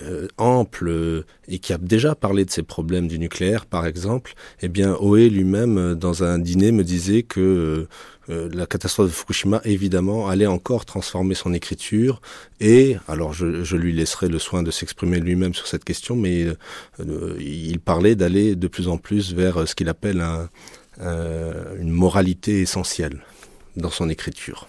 [0.00, 4.34] euh, ample euh, et qui a déjà parlé de ces problèmes du nucléaire, par exemple,
[4.62, 7.88] eh bien, Oe lui-même, euh, dans un dîner, me disait que
[8.28, 12.20] la catastrophe de Fukushima, évidemment, allait encore transformer son écriture.
[12.60, 16.46] Et, alors, je, lui laisserai le soin de s'exprimer lui-même sur cette question, mais
[16.98, 20.50] il parlait d'aller de plus en plus vers ce qu'il appelle un,
[21.80, 23.22] une moralité essentielle
[23.76, 24.68] dans son écriture.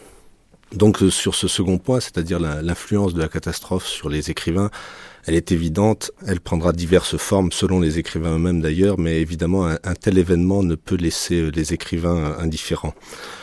[0.71, 4.71] Donc, sur ce second point, c'est-à-dire l'influence de la catastrophe sur les écrivains,
[5.25, 9.93] elle est évidente, elle prendra diverses formes selon les écrivains eux-mêmes d'ailleurs, mais évidemment un,
[9.93, 12.93] tel événement ne peut laisser euh, les écrivains indifférents.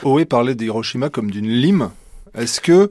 [0.03, 1.91] Oe parlait d'Hiroshima comme d'une lime.
[2.35, 2.91] Est-ce que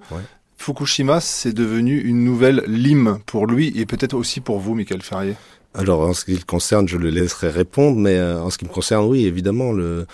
[0.58, 5.36] Fukushima c'est devenu une nouvelle lime pour lui et peut-être aussi pour vous, Michael Ferrier?
[5.74, 8.66] Alors en ce qui le concerne, je le laisserai répondre, mais euh, en ce qui
[8.66, 9.72] me concerne, oui, évidemment.
[9.74, 10.06] Le...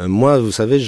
[0.00, 0.78] Euh, moi, vous savez,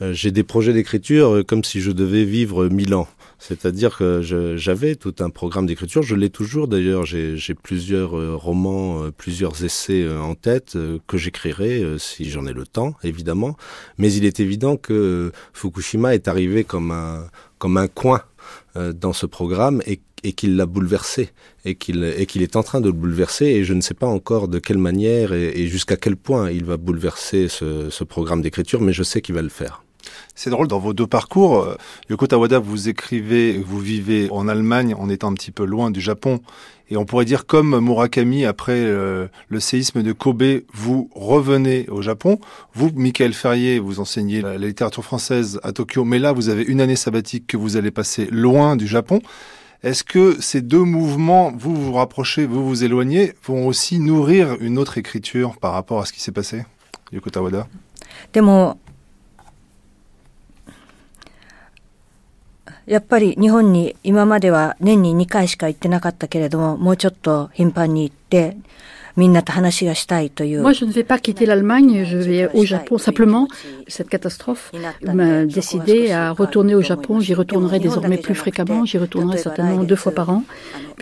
[0.00, 3.08] j'ai des projets d'écriture comme si je devais vivre mille ans.
[3.42, 4.22] C'est-à-dire que
[4.56, 9.64] j'avais tout un programme d'écriture, je l'ai toujours d'ailleurs, j'ai plusieurs euh, romans, euh, plusieurs
[9.64, 10.78] essais euh, en tête
[11.08, 13.56] que j'écrirai si j'en ai le temps, évidemment.
[13.98, 17.26] Mais il est évident que Fukushima est arrivé comme un,
[17.58, 18.22] comme un coin
[18.76, 21.30] dans ce programme et, et qu'il l'a bouleversé
[21.64, 24.48] et qu'il qu'il est en train de le bouleverser et je ne sais pas encore
[24.48, 28.80] de quelle manière et, et jusqu'à quel point il va bouleverser ce, ce programme d'écriture,
[28.80, 29.82] mais je sais qu'il va le faire.
[30.34, 31.76] C'est drôle, dans vos deux parcours, euh,
[32.10, 36.00] Yoko Tawada, vous écrivez, vous vivez en Allemagne en étant un petit peu loin du
[36.00, 36.40] Japon.
[36.90, 40.42] Et on pourrait dire comme Murakami, après euh, le séisme de Kobe,
[40.74, 42.38] vous revenez au Japon.
[42.74, 46.80] Vous, Michael Ferrier, vous enseignez la, littérature française à Tokyo, mais là, vous avez une
[46.80, 49.20] année sabbatique que vous allez passer loin du Japon.
[49.82, 54.78] Est-ce que ces deux mouvements, vous vous rapprochez, vous vous éloignez, vont aussi nourrir une
[54.78, 56.64] autre écriture par rapport à ce qui s'est passé
[57.10, 57.66] Yoko Tawada?
[62.85, 68.57] やっぱり日本に今までは年に2回しか行ってなかったけれども、もうちょっと頻繁に行って、
[69.17, 69.25] Moi,
[70.73, 72.99] je ne vais pas quitter l'Allemagne, je vais au Japon.
[72.99, 73.47] Simplement,
[73.87, 74.71] cette catastrophe
[75.01, 77.19] m'a décidé à retourner au Japon.
[77.19, 78.85] J'y retournerai désormais plus fréquemment.
[78.85, 80.43] J'y retournerai certainement deux fois par an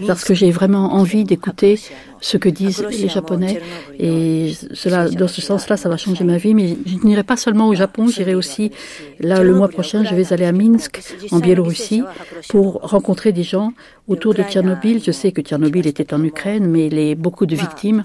[0.07, 1.77] parce que j'ai vraiment envie d'écouter
[2.20, 3.60] ce que disent les Japonais.
[3.98, 6.54] Et cela, dans ce sens-là, ça va changer ma vie.
[6.54, 8.70] Mais je n'irai pas seulement au Japon, j'irai aussi,
[9.18, 11.00] là, le mois prochain, je vais aller à Minsk,
[11.30, 12.02] en Biélorussie,
[12.48, 13.72] pour rencontrer des gens
[14.08, 15.02] autour de Tchernobyl.
[15.04, 18.04] Je sais que Tchernobyl était en Ukraine, mais les, beaucoup de victimes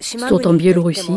[0.00, 1.12] sont en Biélorussie.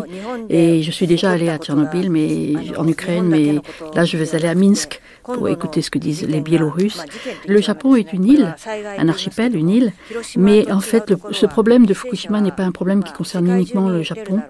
[0.49, 3.55] et je suis déjà allée à Tchernobyl, mais en Ukraine, mais
[3.95, 7.03] là je vais aller à Minsk pour écouter ce que disent les Biélorusses.
[7.47, 8.55] Le Japon est une île,
[8.97, 9.93] un archipel, une île,
[10.35, 14.01] mais en fait ce problème de Fukushima n'est pas un problème qui concerne uniquement le
[14.01, 14.41] Japon.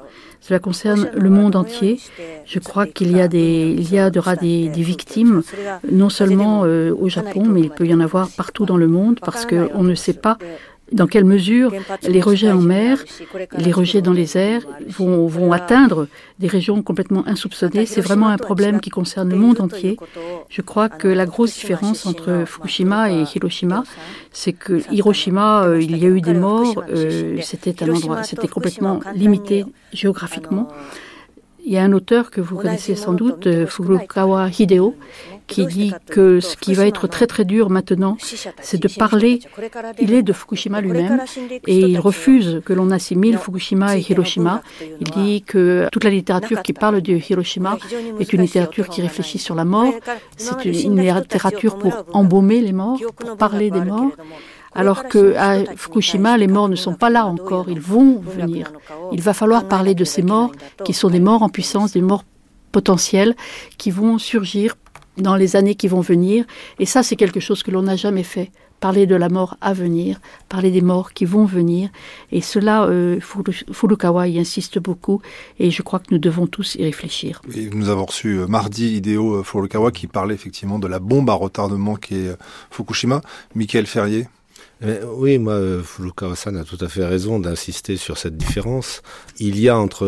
[0.41, 2.01] Cela concerne le monde entier.
[2.45, 5.41] Je crois qu'il y a des, il y aura des, des victimes,
[5.89, 9.21] non seulement euh, au Japon, mais il peut y en avoir partout dans le monde
[9.21, 10.37] parce qu'on ne sait pas
[10.93, 11.73] dans quelle mesure
[12.07, 13.03] les rejets en mer,
[13.57, 16.07] les rejets dans les airs vont, vont atteindre
[16.39, 17.85] des régions complètement insoupçonnées?
[17.85, 19.97] C'est vraiment un problème qui concerne le monde entier.
[20.49, 23.83] Je crois que la grosse différence entre Fukushima et Hiroshima,
[24.31, 28.47] c'est que Hiroshima, euh, il y a eu des morts, euh, c'était un endroit, c'était
[28.47, 30.67] complètement limité géographiquement.
[31.65, 34.95] Il y a un auteur que vous connaissez sans doute, euh, Furukawa Hideo,
[35.47, 38.17] qui dit que ce qui va être très très dur maintenant,
[38.61, 39.39] c'est de parler.
[39.99, 41.21] Il est de Fukushima lui-même
[41.67, 44.61] et il refuse que l'on assimile Fukushima et Hiroshima.
[44.99, 47.77] Il dit que toute la littérature qui parle de Hiroshima
[48.19, 49.93] est une littérature qui réfléchit sur la mort.
[50.37, 54.11] C'est une littérature pour embaumer les morts, pour parler des morts
[54.75, 58.73] alors que à Fukushima, les morts ne sont pas là encore, ils vont venir.
[59.11, 60.51] Il va falloir parler de ces morts
[60.83, 62.23] qui sont des morts en puissance, des morts
[62.71, 63.35] potentielles
[63.77, 64.75] qui vont surgir
[65.17, 66.45] dans les années qui vont venir.
[66.79, 68.51] Et ça, c'est quelque chose que l'on n'a jamais fait.
[68.79, 71.89] Parler de la mort à venir, parler des morts qui vont venir.
[72.33, 75.21] Et cela, euh, Furukawa y insiste beaucoup.
[75.57, 77.41] Et je crois que nous devons tous y réfléchir.
[77.71, 81.33] nous avons reçu euh, mardi Hideo euh, Furukawa qui parlait effectivement de la bombe à
[81.33, 82.35] retardement qui est
[82.71, 83.21] Fukushima.
[83.55, 84.27] Michael Ferrier
[85.15, 89.01] oui, moi, Furukawa-san a tout à fait raison d'insister sur cette différence.
[89.39, 90.05] Il y a entre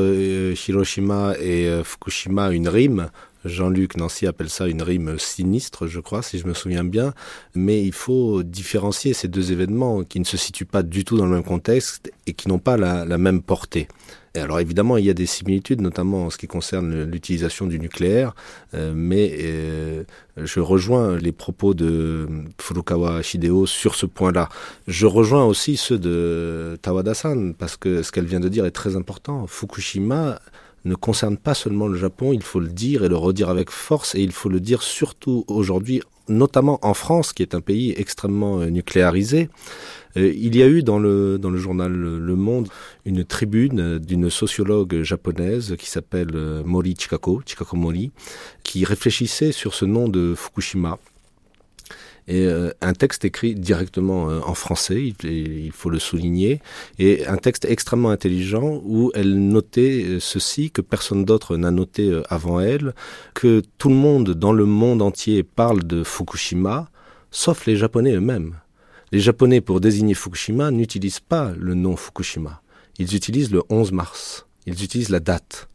[0.68, 3.10] Hiroshima et Fukushima une rime.
[3.46, 7.14] Jean-Luc Nancy appelle ça une rime sinistre, je crois, si je me souviens bien.
[7.54, 11.26] Mais il faut différencier ces deux événements qui ne se situent pas du tout dans
[11.26, 13.88] le même contexte et qui n'ont pas la, même portée.
[14.34, 17.80] Et alors évidemment, il y a des similitudes, notamment en ce qui concerne l'utilisation du
[17.80, 18.36] nucléaire,
[18.74, 20.04] euh, mais euh,
[20.36, 22.28] je rejoins les propos de
[22.60, 24.50] Furukawa Shideo sur ce point-là.
[24.88, 28.98] Je rejoins aussi ceux de Tawada-san, parce que ce qu'elle vient de dire est très
[28.98, 29.48] important.
[29.48, 30.42] Fukushima
[30.86, 34.16] ne concerne pas seulement le Japon, il faut le dire et le redire avec force,
[34.16, 38.62] et il faut le dire surtout aujourd'hui, notamment en France, qui est un pays extrêmement
[38.62, 39.50] euh, nucléarisé.
[40.18, 42.70] Euh, il y a eu dans le, journal Le Monde
[43.06, 48.12] une tribune d'une sociologue japonaise qui s'appelle euh, Mori Chikako, Chikako Mori,
[48.64, 51.00] qui réfléchissait sur ce nom de Fukushima
[52.28, 56.62] et euh, un texte écrit directement en français, il, faut le souligner,
[56.98, 62.60] et un texte extrêmement intelligent où elle notait ceci que personne d'autre n'a noté avant
[62.60, 62.94] elle,
[63.34, 66.90] que tout le monde dans le monde entier parle de Fukushima,
[67.32, 68.56] sauf les Japonais eux-mêmes.
[69.12, 72.62] Les Japonais, pour désigner Fukushima, n'utilisent pas le nom Fukushima.
[72.98, 74.48] Ils utilisent le 11 mars.
[74.66, 75.68] Ils utilisent la date.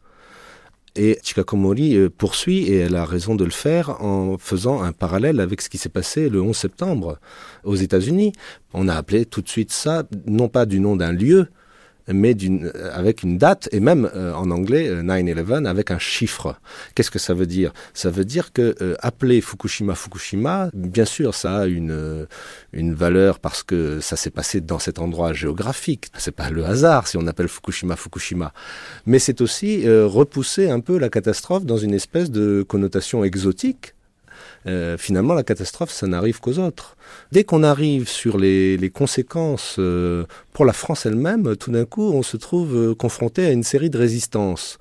[0.95, 5.39] Et Chikakomori euh, poursuit, et elle a raison de le faire, en faisant un parallèle
[5.39, 7.17] avec ce qui s'est passé le 11 septembre
[7.63, 8.33] aux États-Unis.
[8.73, 11.47] On a appelé tout de suite ça, non pas du nom d'un lieu,
[12.07, 16.55] mais euh, avec une date, et même euh, en anglais, 9-11, euh, avec un chiffre.
[16.95, 17.73] Qu'est-ce que ça veut dire?
[17.93, 22.27] Ça veut dire que appeler Fukushima Fukushima, bien sûr, ça a une,
[22.73, 26.07] une valeur parce que ça s'est passé dans cet endroit géographique.
[26.17, 28.53] C'est pas le hasard si on appelle Fukushima Fukushima.
[29.05, 33.93] Mais c'est aussi repousser un peu la catastrophe dans une espèce de connotation exotique
[34.67, 36.95] euh, finalement, la catastrophe, ça n'arrive qu'aux autres.
[37.31, 42.11] Dès qu'on arrive sur les, les conséquences euh, pour la France elle-même, tout d'un coup,
[42.13, 44.77] on se trouve euh, confronté à une série de résistances.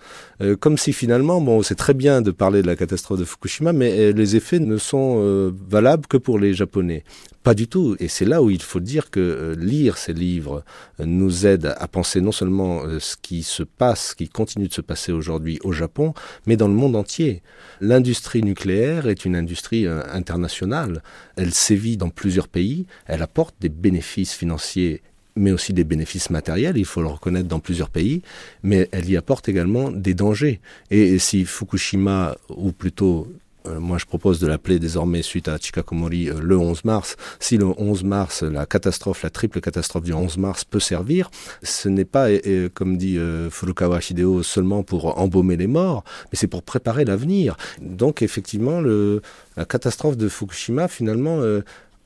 [0.60, 4.12] Comme si finalement, bon, c'est très bien de parler de la catastrophe de Fukushima, mais
[4.12, 7.04] les effets ne sont valables que pour les Japonais.
[7.42, 7.96] Pas du tout.
[8.00, 10.62] Et c'est là où il faut dire que lire ces livres
[10.98, 14.82] nous aide à penser non seulement ce qui se passe, ce qui continue de se
[14.82, 16.12] passer aujourd'hui au Japon,
[16.46, 17.42] mais dans le monde entier.
[17.80, 21.02] L'industrie nucléaire est une industrie euh, internationale.
[21.36, 22.86] Elle sévit dans plusieurs pays.
[23.06, 25.02] Elle apporte des bénéfices financiers
[25.36, 28.22] mais aussi des bénéfices matériels, il faut le reconnaître dans plusieurs pays,
[28.62, 30.60] mais elle y apporte également des dangers.
[30.90, 33.26] Et si Fukushima, ou plutôt
[33.66, 37.16] euh, moi je propose de l'appeler désormais suite à Chikakomori euh, le 11 mars.
[37.38, 41.30] Si le 11 mars, la catastrophe, la triple catastrophe du 11 mars peut servir,
[41.62, 42.28] ce n'est pas,
[42.74, 47.56] comme dit euh, Furukawa Shideo, seulement pour embaumer les morts, mais c'est pour préparer l'avenir.
[47.80, 49.20] Donc effectivement, le,
[49.56, 51.40] la catastrophe de Fukushima, finalement,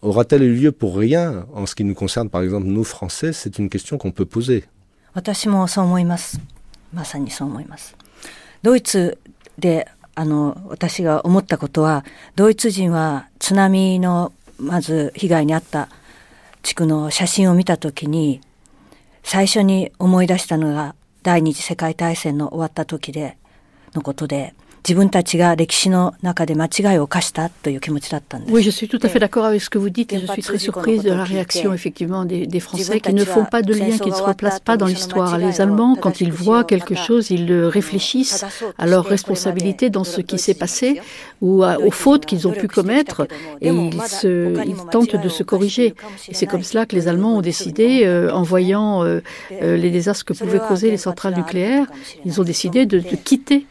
[0.05, 3.59] aura-t-elle eu lieu pour rien en ce qui nous concerne, par exemple, nous Français C'est
[3.59, 4.65] une question qu'on peut poser.
[9.59, 12.05] であの私が思ったことは
[12.37, 15.89] ドイツ人は津波のまず被害に遭った
[16.63, 18.41] 地区の写真を見た時に
[19.23, 23.37] 最初に思い出したのが第二次世界大戦の終わった時で
[23.95, 24.55] のことで
[28.49, 30.43] Oui, je suis tout à fait d'accord avec ce que vous dites et je suis
[30.43, 33.97] très surprise de la réaction effectivement des, des Français qui ne font pas de lien,
[33.97, 35.39] qui ne se replacent pas dans l'histoire.
[35.39, 38.45] Les Allemands, quand ils voient quelque chose, ils réfléchissent
[38.79, 41.01] à leur responsabilité dans ce qui s'est passé
[41.41, 43.27] ou aux fautes qu'ils ont pu commettre.
[43.61, 45.95] Et ils, se, ils tentent de se corriger.
[46.29, 49.21] Et c'est comme cela que les Allemands ont décidé, euh, en voyant euh,
[49.63, 51.87] euh, les désastres que pouvaient causer les centrales nucléaires,
[52.25, 53.67] ils ont décidé de, de quitter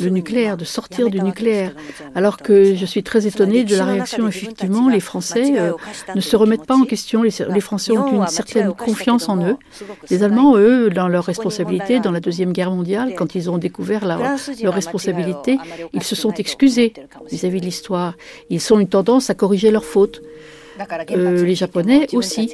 [0.00, 1.72] le nucléaire, de sortir du nucléaire.
[2.14, 5.72] Alors que je suis très étonnée de la réaction, effectivement, les Français euh,
[6.14, 7.22] ne se remettent pas en question.
[7.22, 9.56] Les, Français ont une certaine confiance en eux.
[10.10, 14.06] Les Allemands, eux, dans leur responsabilité, dans la Deuxième Guerre mondiale, quand ils ont découvert
[14.06, 15.58] leur responsabilité,
[15.92, 16.92] ils se sont excusés
[17.30, 18.14] vis-à-vis de l'histoire.
[18.50, 20.22] Ils ont une tendance à corriger leurs fautes.
[21.10, 22.50] Euh, les Japonais aussi.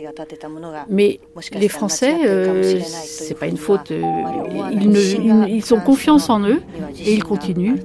[0.88, 1.20] Mais
[1.52, 3.90] les Français, euh, c'est pas une faute.
[3.90, 4.02] Euh,
[4.72, 6.60] ils, ils, ont confiance en eux
[6.98, 7.80] et ils continuent,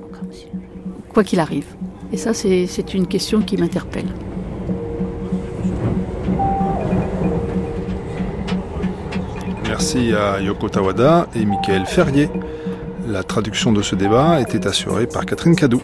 [1.13, 1.67] quoi qu'il arrive.
[2.11, 4.07] Et ça, c'est une question qui m'interpelle.
[9.67, 12.29] Merci à Yoko Tawada et Michael Ferrier.
[13.07, 15.81] La traduction de ce débat était assurée par Catherine Cadou.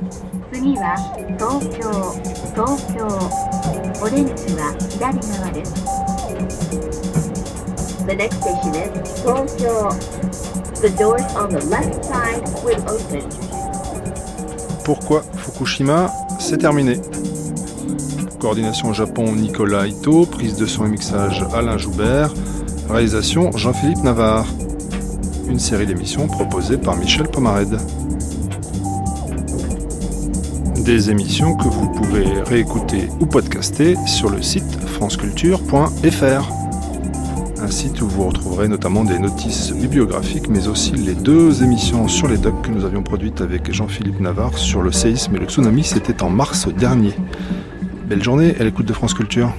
[14.83, 16.11] Pourquoi Fukushima?
[16.39, 16.99] C'est terminé.
[18.39, 22.33] Coordination Japon Nicolas Ito, prise de son et mixage Alain Joubert,
[22.89, 24.47] réalisation Jean-Philippe Navarre.
[25.47, 27.79] Une série d'émissions proposée par Michel Pomared
[30.89, 36.51] des émissions que vous pouvez réécouter ou podcaster sur le site franceculture.fr.
[37.61, 42.27] un site où vous retrouverez notamment des notices bibliographiques, mais aussi les deux émissions sur
[42.27, 45.83] les docks que nous avions produites avec Jean-Philippe Navarre sur le séisme et le tsunami,
[45.83, 47.13] c'était en mars dernier.
[48.07, 49.53] Belle journée à l'écoute de France Culture.